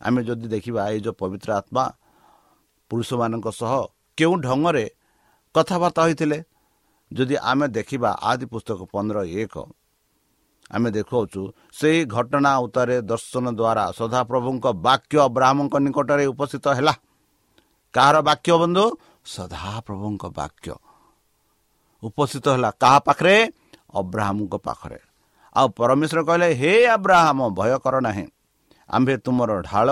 ଆମେ 0.02 0.20
ଯଦି 0.24 0.48
ଦେଖିବା 0.48 0.82
ଏଇ 0.92 1.00
ଯେଉଁ 1.00 1.16
ପବିତ୍ର 1.22 1.50
ଆତ୍ମା 1.60 1.84
ପୁରୁଷମାନଙ୍କ 2.92 3.48
ସହ 3.62 3.74
କେଉଁ 4.18 4.36
ଢଙ୍ଗରେ 4.46 4.86
କଥାବାର୍ତ୍ତା 5.56 6.02
ହୋଇଥିଲେ? 6.02 6.40
ଯଦି 7.12 7.36
ଆମେ 7.52 7.68
ଦେଖିବା 7.68 8.10
ଆଦି 8.22 8.46
ପୁସ୍ତକ 8.46 8.80
ପନ୍ଦର 8.94 9.18
ଏକ 9.42 9.56
ଆମେ 10.72 10.90
ଦେଖାଉଛୁ 10.92 11.42
ସେହି 11.74 12.00
ଘଟଣା 12.06 12.52
ଉତ୍ତରେ 12.58 12.96
ଦର୍ଶନ 13.02 13.46
ଦ୍ୱାରା 13.60 13.84
ସଦାପ୍ରଭୁଙ୍କ 14.00 14.66
ବାକ୍ୟ 14.88 15.16
ବ୍ରାହ୍ମଙ୍କ 15.36 15.76
ନିକଟରେ 15.86 16.26
ଉପସ୍ଥିତ 16.34 16.66
ହେଲା। 16.78 16.94
କାହାର 17.94 18.16
ବାକ୍ୟ 18.30 18.52
ବନ୍ଧୁ? 18.62 18.86
ସଦାପ୍ରଭୁଙ୍କ 19.26 20.24
ବାକ୍ୟ 20.40 20.68
ଉପସ୍ଥିତ 22.04 22.46
ହେଲା। 22.56 22.70
କାହା 22.82 23.00
ପାଖରେ? 23.08 23.36
ଅବ୍ରାହ୍ମଙ୍କ 24.00 24.56
ପାଖରେ। 24.68 25.00
ଆଉ 25.56 25.68
ପରମେଶ୍ୱର 25.78 26.22
କହିଲେ 26.28 26.50
ହେ 26.62 26.74
ଆବ୍ରାହମ 26.96 27.40
ଭୟ 27.58 27.72
କର 27.84 27.96
ନାହିଁ। 28.08 28.26
ଆମ୍ଭେ 28.90 29.16
ତୁମର 29.26 29.52
ଢାଳ 29.70 29.90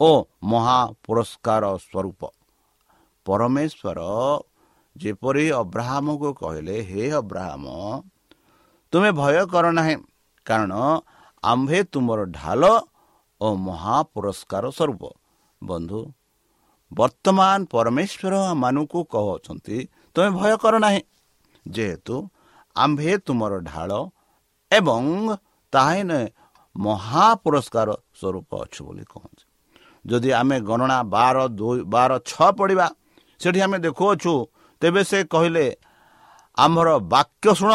ଓ 0.00 0.10
ମହା 0.50 0.78
ପୁରସ୍କାର 1.04 1.64
ସ୍ୱରୂପ। 1.84 2.20
ପରମେଶ୍ୱର 3.26 4.00
ଯେପରି 4.96 5.46
ଅବ୍ରାହ୍ମକୁ 5.62 6.28
କହିଲେ 6.40 6.76
ହେ 6.88 7.02
ଅବ୍ରାହମ 7.20 7.64
ତୁମେ 8.92 9.10
ଭୟ 9.20 9.36
କର 9.52 9.66
ନାହିଁ 9.78 9.96
କାରଣ 10.46 10.72
ଆମ୍ଭେ 11.42 11.78
ତୁମର 11.92 12.20
ଢାଲ 12.38 12.62
ଓ 13.40 13.48
ମହା 13.66 13.96
ପୁରସ୍କାର 14.12 14.64
ସ୍ୱରୂପ। 14.78 15.02
ବନ୍ଧୁ 15.62 16.00
ବର୍ତ୍ତମାନ 16.92 17.58
ପରମେଶ୍ୱର 17.72 18.34
ମାନଙ୍କୁ 18.62 19.00
କହୁଛନ୍ତି 19.12 19.76
ତୁମେ 20.16 20.30
ଭୟ 20.38 20.52
କର 20.62 20.74
ନାହିଁ। 20.84 21.00
ଯେହେତୁ 21.74 22.14
ଆମ୍ଭେ 22.76 23.12
ତୁମର 23.26 23.52
ଢାଳ 23.70 23.90
ଏବଂ 24.70 25.04
ତାହା 25.72 26.02
ନୁହେଁ 26.10 26.26
ମହାପୁରସ୍କାର 26.76 27.88
ସ୍ୱରୂପ 28.18 28.50
ଅଛୁ 28.64 28.80
ବୋଲି 28.86 29.04
କହନ୍ତି 29.12 29.44
ଯଦି 30.04 30.30
ଆମେ 30.32 30.56
ଗଣନା 30.68 30.98
ବାର 31.14 31.36
ଦୁଇ 31.58 31.78
ବାର 31.94 32.10
ଛଅ 32.30 32.48
ପଢ଼ିବା 32.58 32.86
ସେଠି 33.40 33.60
ଆମେ 33.66 33.78
ଦେଖୁଅଛୁ 33.86 34.32
ତେବେ 34.82 35.02
ସେ 35.10 35.18
କହିଲେ 35.32 35.66
ଆମର 36.56 36.88
ବାକ୍ୟ 37.12 37.48
ଶୁଣ। 37.60 37.72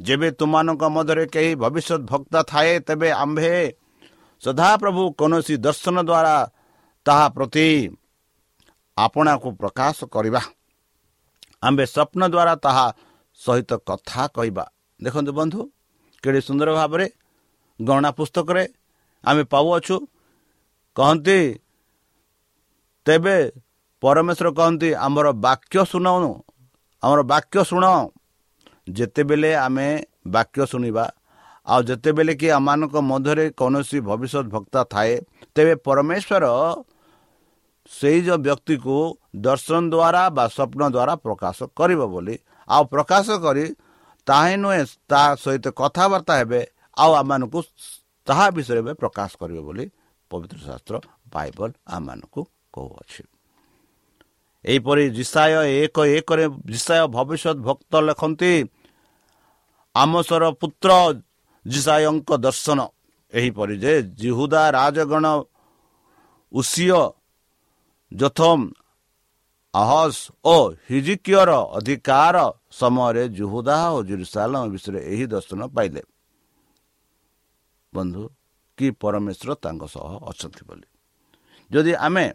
ଯେବେ 0.00 0.28
ତୁମମାନଙ୍କ 0.38 0.82
ମଧ୍ୟରେ 0.96 1.24
କେହି 1.34 1.50
ଭବିଷ୍ୟତ 1.62 2.00
ଭକ୍ତ 2.10 2.34
ଥାଏ 2.50 2.72
ତେବେ 2.86 3.08
ଆମ୍ଭେ 3.22 3.54
ସଦାପ୍ରଭୁ 4.42 5.02
କୌଣସି 5.18 5.54
ଦର୍ଶନ 5.66 5.96
ଦ୍ୱାରା 6.08 6.34
ତାହା 7.06 7.26
ପ୍ରତି 7.36 7.68
ଆପଣାକୁ 8.96 9.48
ପ୍ରକାଶ 9.60 9.96
କରିବା। 10.14 10.42
ଆମ୍ଭେ 11.66 11.84
ସ୍ୱପ୍ନ 11.86 12.22
ଦ୍ୱାରା 12.32 12.54
ତାହା 12.64 12.86
ସହିତ 13.40 13.70
କଥା 13.88 14.22
କହିବା। 14.36 14.64
ଦେଖନ୍ତୁ 15.00 15.32
ବନ୍ଧୁ 15.38 15.60
କେଡ଼େ 16.22 16.40
ସୁନ୍ଦର 16.46 16.68
ଭାବରେ 16.78 17.06
ଗଣନା 17.80 18.10
ପୁସ୍ତକରେ 18.18 18.62
ଆମେ 19.24 19.42
ପାଉଅଛୁ। 19.52 19.96
କହନ୍ତି 20.96 21.38
ତେବେ 23.06 23.36
ପରମେଶ୍ୱର 24.02 24.48
କହନ୍ତି 24.58 24.88
ଆମର 25.06 25.26
ବାକ୍ୟ 25.46 25.76
ଶୁଣଉନୁ 25.90 26.32
ଆମର 27.02 27.20
ବାକ୍ୟ 27.32 27.58
ଶୁଣ। 27.70 27.84
ଯେତେବେଳେ 28.88 29.50
ଆମେ 29.66 29.88
ବାକ୍ୟ 30.34 30.60
ଶୁଣିବା 30.70 31.04
ଆଉ 31.66 31.80
ଯେତେବେଳେ 31.88 32.32
କି 32.40 32.48
ଆମମାନଙ୍କ 32.58 32.96
ମଧ୍ୟରେ 33.10 33.44
କୌଣସି 33.60 33.98
ଭବିଷ୍ୟତ 34.08 34.46
ଭକ୍ତା 34.54 34.80
ଥାଏ 34.92 35.14
ତେବେ 35.54 35.74
ପରମେଶ୍ୱର 35.86 36.44
ସେଇ 37.90 38.18
ଯେଉଁ 38.26 38.38
ବ୍ୟକ୍ତିକୁ 38.46 38.96
ଦର୍ଶନ 39.46 39.82
ଦ୍ୱାରା 39.92 40.22
ବା 40.36 40.44
ସ୍ୱପ୍ନ 40.56 40.82
ଦ୍ୱାରା 40.94 41.14
ପ୍ରକାଶ 41.26 41.58
କରିବ 41.78 42.00
ବୋଲି 42.14 42.34
ଆଉ 42.68 42.82
ପ୍ରକାଶ 42.94 43.26
କରି 43.44 43.64
ତାହା 44.26 44.54
ନୁହେଁ 44.62 44.82
ତା 45.10 45.22
ସହିତ 45.42 45.66
କଥାବାର୍ତ୍ତା 45.80 46.34
ହେବେ 46.40 46.60
ଆଉ 46.96 47.12
ଆମମାନଙ୍କୁ 47.20 47.58
ତାହା 48.26 48.46
ବିଷୟରେ 48.56 48.80
ଏବେ 48.84 48.92
ପ୍ରକାଶ 49.02 49.30
କରିବେ 49.40 49.62
ବୋଲି 49.68 49.84
ପବିତ୍ର 50.30 50.58
ଶାସ୍ତ୍ର 50.68 50.94
ବାଇବଲ 51.34 51.70
ଆମମାନଙ୍କୁ 51.96 52.40
କହୁଅଛି। 52.74 53.22
ଏହିପରି 54.64 55.04
ଜିସାୟ 55.18 55.52
ଏକ 55.84 55.96
ଏକରେ 56.16 56.44
ଜିସାୟ 56.72 57.04
ଭବିଷ୍ୟତ 57.16 57.56
ଭକ୍ତ 57.66 57.92
ଲେଖନ୍ତି 58.08 58.52
ଆମସର 59.94 60.42
ପୁତ୍ର 60.60 60.90
ଜିସାୟଙ୍କ 61.66 62.30
ଦର୍ଶନ। 62.46 62.78
ଏହିପରି 63.32 63.74
ଯେ 63.84 63.92
ଜିହୁଦା 64.20 64.62
ରାଜଗଣ 64.78 65.24
ଉସିୟ 66.52 67.00
ଯଥମ 68.12 68.58
ଆହସ 69.74 70.16
ଓ 70.44 70.56
ହିଜିକିୟର 70.84 71.50
ଅଧିକାର 71.78 72.36
ସମୟରେ 72.70 73.24
ଜୁହୁଦା 73.32 73.76
ଓ 73.88 73.98
ଜୁରୁସାଲମ 74.04 74.62
ବିଷୟରେ 74.68 75.00
ଏହି 75.08 75.26
ଦର୍ଶନ 75.32 75.60
ପାଇଲେ 75.72 76.02
ବନ୍ଧୁ 77.92 78.22
କି 78.78 78.86
ପରମେଶ୍ୱର 79.00 79.50
ତାଙ୍କ 79.64 79.82
ସହ 79.94 80.10
ଅଛନ୍ତି 80.30 80.62
ବୋଲି 80.68 80.86
ଯଦି 81.70 81.92
ଆମେ 81.98 82.26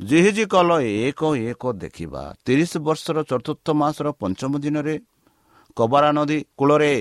ଜିହିଜି 0.00 0.44
କଲ 0.52 0.70
ଏକ 1.00 1.20
ଏକ 1.44 1.62
ଦେଖିବା 1.76 2.22
ତିରିଶ 2.44 2.72
ବର୍ଷର 2.80 3.18
ଚତୁର୍ଥ 3.30 3.66
ମାସର 3.74 4.06
ପଞ୍ଚମ 4.20 4.52
ଦିନରେ 4.64 4.94
କବାରା 5.76 6.10
ନଦୀ 6.12 6.38
କୂଳରେ 6.58 6.94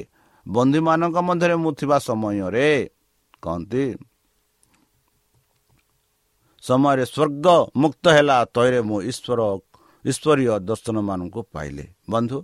ବନ୍ଧୁମାନଙ୍କ 0.46 1.18
ମଧ୍ୟରେ 1.22 1.56
ମୁଁ 1.64 1.72
ଥିବା 1.80 1.98
ସମୟରେ 2.00 2.68
କହନ୍ତି 3.44 3.84
ସମୟରେ 6.64 7.06
ସ୍ୱର୍ଗ 7.06 7.48
ମୁକ୍ତ 7.82 8.06
ହେଲା 8.16 8.38
ତୈରେ 8.56 8.80
ମୁଁ 8.82 9.00
ଈଶ୍ୱର 9.12 9.42
ଈଶ୍ୱରୀୟ 10.06 10.60
ଦର୍ଶନମାନଙ୍କୁ 10.60 11.42
ପାଇଲେ। 11.54 11.86
ବନ୍ଧୁ 12.10 12.38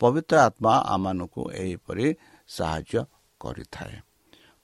ପବିତ୍ର 0.00 0.34
ଆତ୍ମା 0.46 0.74
ଆମମାନଙ୍କୁ 0.94 1.42
ଏହିପରି 1.62 2.06
ସାହାଯ୍ୟ 2.48 3.00
କରିଥାଏ। 3.40 3.94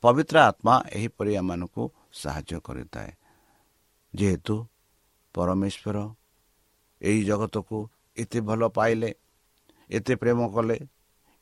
ପବିତ୍ର 0.05 0.37
ଆତ୍ମା 0.51 0.75
ଏହିପରି 0.97 1.33
ଆମମାନଙ୍କୁ 1.41 1.83
ସାହାଯ୍ୟ 2.13 2.59
କରିଥାଏ। 2.67 3.11
ଯେହେତୁ 4.15 4.55
ପରମେଶ୍ୱର 5.35 5.97
ଏହି 7.01 7.21
ଜଗତକୁ 7.25 7.77
ଏତେ 8.17 8.39
ଭଲ 8.41 8.61
ପାଇଲେ 8.69 9.11
ଏତେ 9.91 10.15
ପ୍ରେମ 10.15 10.41
କଲେ 10.55 10.79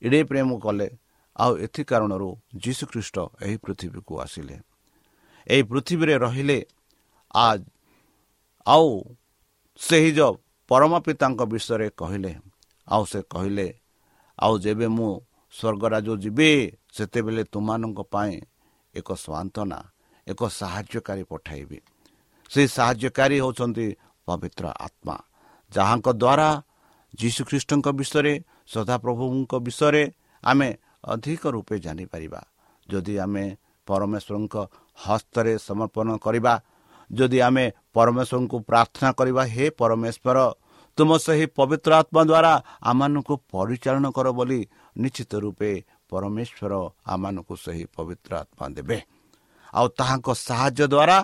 ଏଡ଼େ 0.02 0.20
ପ୍ରେମ 0.24 0.48
କଲେ 0.58 0.88
ଆଉ 1.36 1.52
ଏଥି 1.56 1.82
କାରଣରୁ 1.84 2.28
ଯୀଶୁଖ୍ରୀଷ୍ଟ 2.56 3.16
ଏହି 3.42 3.56
ପୃଥିବୀକୁ 3.56 4.12
ଆସିଲେ। 4.20 4.56
ଏହି 5.46 5.62
ପୃଥିବୀରେ 5.62 6.14
ରହିଲେ 6.18 6.58
ଆଉ 7.34 8.86
ସେହି 9.80 10.10
ଯେଉଁ 10.18 10.34
ପରମ 10.70 10.92
ପିତାଙ୍କ 11.06 11.40
ବିଷୟରେ 11.52 11.88
କହିଲେ 12.00 12.32
ଆଉ 12.88 13.02
ସେ 13.10 13.20
କହିଲେ 13.32 13.68
ଆଉ 14.38 14.52
ଯେବେ 14.64 14.86
ମୁଁ 14.96 15.10
ସ୍ୱର୍ଗରାଜ 15.54 16.08
ଯିବି 16.22 16.50
ସେତେବେଳେ 16.96 17.42
ତୁମମାନଙ୍କ 17.52 17.98
ପାଇଁ 18.12 18.34
ଏକ 18.94 19.08
ସାନ୍ତ୍ୱନା 19.24 19.78
ଏକ 20.26 20.40
ସାହାଯ୍ୟକାରୀ 20.60 21.22
ପଠାଇବି। 21.30 21.78
ସେହି 22.50 22.68
ସାହାଯ୍ୟକାରୀ 22.76 23.36
ହେଉଛନ୍ତି 23.44 23.86
ପବିତ୍ର 24.28 24.64
ଆତ୍ମା 24.86 25.16
ଯାହାଙ୍କ 25.72 26.08
ଦ୍ୱାରା 26.22 26.48
ଯୀଶୁଖ୍ରୀଷ୍ଟଙ୍କ 27.20 27.86
ବିଷୟରେ 27.98 28.34
ସଦାପ୍ରଭୁଙ୍କ 28.72 29.52
ବିଷୟରେ 29.66 30.04
ଆମେ 30.44 30.68
ଅଧିକ 31.04 31.42
ରୂପେ 31.54 31.76
ଜାଣିପାରିବା। 31.84 32.40
ଯଦି 32.88 33.14
ଆମେ 33.24 33.44
ପରମେଶ୍ୱରଙ୍କ 33.88 34.54
ହସ୍ତରେ 34.98 35.52
ସମର୍ପଣ 35.58 36.08
କରିବା 36.24 36.54
ଯଦି 37.10 37.38
ଆମେ 37.40 37.64
ପରମେଶ୍ୱରଙ୍କୁ 37.94 38.56
ପ୍ରାର୍ଥନା 38.68 39.08
କରିବା 39.18 39.42
ହେ 39.54 39.64
ପରମେଶ୍ୱର 39.80 40.38
ତୁମ 40.98 41.10
ସେହି 41.24 41.46
ପବିତ୍ର 41.58 41.90
ଆତ୍ମା 42.00 42.22
ଦ୍ୱାରା 42.30 42.52
ଆମମାନଙ୍କୁ 42.82 43.34
ପରିଚାଳନା 43.52 44.08
କର 44.16 44.26
ବୋଲି 44.38 44.60
ନିଶ୍ଚିତ 44.96 45.32
ରୂପେ 45.44 45.70
ପରମେଶ୍ୱର 46.10 46.72
ଆମମାନଙ୍କୁ 47.06 47.54
ସେହି 47.64 47.84
ପବିତ୍ର 47.96 48.30
ଆତ୍ମା 48.42 48.66
ଦେବେ। 48.76 48.98
ଆଉ 49.74 49.86
ତାହାଙ୍କ 49.98 50.28
ସାହାଯ୍ୟ 50.48 50.84
ଦ୍ୱାରା 50.94 51.18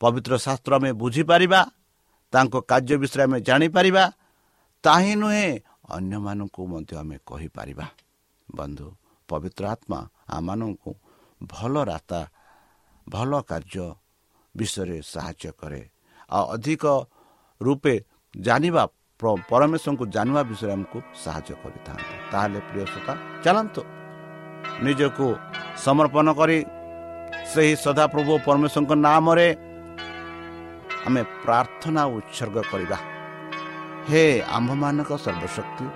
ପବିତ୍ର 0.00 0.32
ଶାସ୍ତ୍ର 0.44 0.72
ଆମେ 0.78 0.90
ବୁଝିପାରିବା 0.92 1.60
ତାଙ୍କ 2.32 2.54
କାର୍ଯ୍ୟ 2.70 2.96
ବିଷୟରେ 3.02 3.22
ଆମେ 3.26 3.38
ଜାଣିପାରିବା 3.48 4.04
ତାହିଁ 4.84 5.14
ନୁହେଁ 5.22 5.48
ଅନ୍ୟମାନଙ୍କୁ 5.96 6.62
ମଧ୍ୟ 6.72 6.92
ଆମେ 7.02 7.16
କହିପାରିବା। 7.26 7.86
ବନ୍ଧୁ 8.48 8.86
ପବିତ୍ର 9.28 9.62
ଆତ୍ମା 9.74 9.98
ଆମମାନଙ୍କୁ 10.36 10.90
ଭଲ 11.40 11.74
ରାସ୍ତା 11.90 12.20
ଭଲ 13.06 13.30
କାର୍ଯ୍ୟ 13.50 13.86
ବିଷୟରେ 14.54 14.96
ସାହାଯ୍ୟ 15.12 15.50
କରେ। 15.60 15.82
ଆଉ 16.34 16.44
ଅଧିକ 16.54 16.84
ରୂପେ 17.60 17.94
ଜାଣିବା 18.34 18.82
ପରମେଶ୍ୱରଙ୍କୁ 19.50 20.04
ଜାଣିବା 20.14 20.42
ବିଷୟରେ 20.50 20.72
ଆମକୁ 20.76 20.98
ସାହାଯ୍ୟ 21.24 21.54
କରିଥାନ୍ତି। 21.62 22.14
ତାହେଲେ 22.32 22.58
ପ୍ରିୟ 22.68 22.84
ସତା 22.94 23.12
ଚାଲନ୍ତୁ 23.44 23.82
ନିଜକୁ 24.84 25.26
ସମର୍ପଣ 25.84 26.26
କରି 26.40 26.58
ସେହି 27.52 27.72
ସଦାପ୍ରଭୁ 27.84 28.32
ପରମେଶ୍ୱରଙ୍କ 28.46 28.92
ନାମରେ 29.06 29.48
ଆମେ 31.06 31.22
ପ୍ରାର୍ଥନା 31.44 32.02
ଉତ୍ସର୍ଗ 32.16 32.56
କରିବା। 32.72 32.98
ହେ 34.08 34.24
ଆମ୍ଭମାନଙ୍କ 34.56 35.10
ସର୍ବଶକ୍ତି 35.24 35.86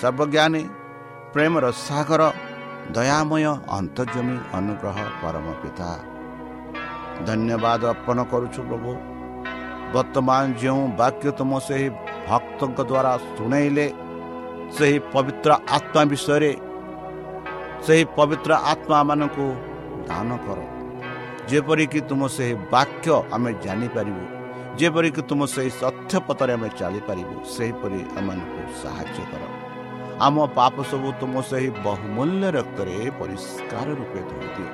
ସର୍ବଜ୍ଞାନୀ 0.00 0.62
ପ୍ରେମର 1.34 1.64
ସାଗର 1.86 2.22
ଦୟାମୟ 2.96 3.44
ଅନ୍ତର୍ଜମୀ 3.78 4.36
ଅନୁଗ୍ରହ 4.58 4.96
ପରମ 5.22 5.46
ପିତା। 5.62 5.90
ଧନ୍ୟବାଦ 7.24 7.82
ଅର୍ପଣ 7.92 8.18
କରୁଛୁ 8.32 8.60
ପ୍ରଭୁ 8.68 8.92
ବର୍ତ୍ତମାନ 9.94 10.42
ଯେଉଁ 10.62 10.82
ବାକ୍ୟ 11.00 11.28
ତୁମ 11.38 11.52
ସେହି 11.66 11.88
ଭକ୍ତଙ୍କ 12.28 12.78
ଦ୍ୱାରା 12.90 13.12
ଶୁଣେଇଲେ 13.34 13.86
ସେହି 14.76 14.98
ପବିତ୍ର 15.12 15.50
ଆତ୍ମା 15.76 16.02
ବିଷୟରେ 16.12 16.52
ସେହି 17.86 18.04
ପବିତ୍ର 18.16 18.50
ଆତ୍ମାମାନଙ୍କୁ 18.72 19.46
ଦାନ 20.08 20.28
କର 20.46 20.58
ଯେପରିକି 21.50 22.00
ତୁମ 22.08 22.22
ସେହି 22.36 22.54
ବାକ୍ୟ 22.72 23.08
ଆମେ 23.34 23.50
ଜାଣିପାରିବୁ 23.64 24.24
ଯେପରିକି 24.78 25.22
ତୁମ 25.30 25.40
ସେହି 25.54 25.70
ସତ୍ୟ 25.80 26.12
ପଥରେ 26.26 26.52
ଆମେ 26.56 26.68
ଚାଲିପାରିବୁ 26.78 27.34
ସେହିପରି 27.54 28.00
ଆମମାନଙ୍କୁ 28.18 28.62
ସାହାଯ୍ୟ 28.82 29.22
କର 29.30 29.42
ଆମ 30.26 30.36
ପାପ 30.58 30.74
ସବୁ 30.90 31.08
ତୁମ 31.20 31.34
ସେହି 31.50 31.68
ବହୁମୂଲ୍ୟ 31.86 32.44
ରକ୍ତରେ 32.56 32.96
ପରିଷ୍କାର 33.20 33.86
ରୂପେ 34.00 34.20
ଧରିଦିଅ 34.30 34.70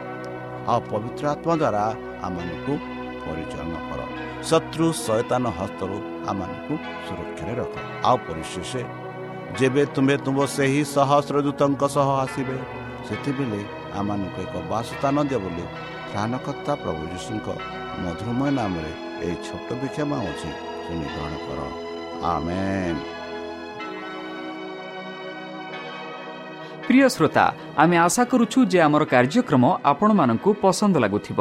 ଆଉ 0.70 0.78
ପବିତ୍ର 0.90 1.24
ଆତ୍ମା 1.34 1.54
ଦ୍ୱାରା 1.60 1.84
ଆମମାନଙ୍କୁ 2.26 2.74
ପରିଚାଳନା 3.24 3.80
କର। 3.88 4.00
ଶତ୍ରୁ 4.48 4.86
ଶୟତାନ 5.04 5.44
ହସ୍ତରୁ 5.58 5.96
ଆମମାନଙ୍କୁ 6.30 6.74
ସୁରକ୍ଷାରେ 7.06 7.54
ରଖ। 7.60 7.74
ଆଉ 8.08 8.16
ପରିଶେଷ 8.26 8.72
ଯେବେ 9.58 9.82
ତୁମେ 9.94 10.14
ତୁମ 10.24 10.38
ସେହି 10.56 10.82
ସହସ୍ରଦୂତଙ୍କ 10.94 11.82
ସହ 11.96 12.08
ଆସିବେ 12.24 12.56
ସେତେବେଳେ 13.06 13.60
ଆମମାନଙ୍କୁ 14.00 14.38
ଏକ 14.46 14.54
ବାସସ୍ଥାନ 14.72 15.16
ଦିଅ 15.28 15.38
ବୋଲି 15.44 15.64
ସ୍ଥାନକର୍ତ୍ତା 16.08 16.72
ପ୍ରଭୁ 16.82 17.02
ଯୀଶୁଙ୍କ 17.12 17.48
ମଧୁରମୟ 18.02 18.50
ନାମରେ 18.58 18.92
ଏହି 19.24 19.36
ଛୋଟ 19.46 19.68
ବିକ୍ଷମ 19.80 20.10
ଅଛି 20.30 20.50
ତୁମେ 20.84 21.06
ଗ୍ରହଣ 21.14 21.34
କର। 21.46 21.60
ଆମେ 22.32 22.62
ପ୍ରିୟ 26.86 27.06
ଶ୍ରୋତା 27.14 27.44
ଆମେ 27.82 27.96
ଆଶା 28.06 28.22
କରୁଛୁ 28.30 28.58
ଯେ 28.72 28.78
ଆମର 28.86 29.02
କାର୍ଯ୍ୟକ୍ରମ 29.12 29.64
ଆପଣମାନଙ୍କୁ 29.90 30.50
ପସନ୍ଦ 30.62 30.94
ଲାଗୁଥିବ। 31.04 31.40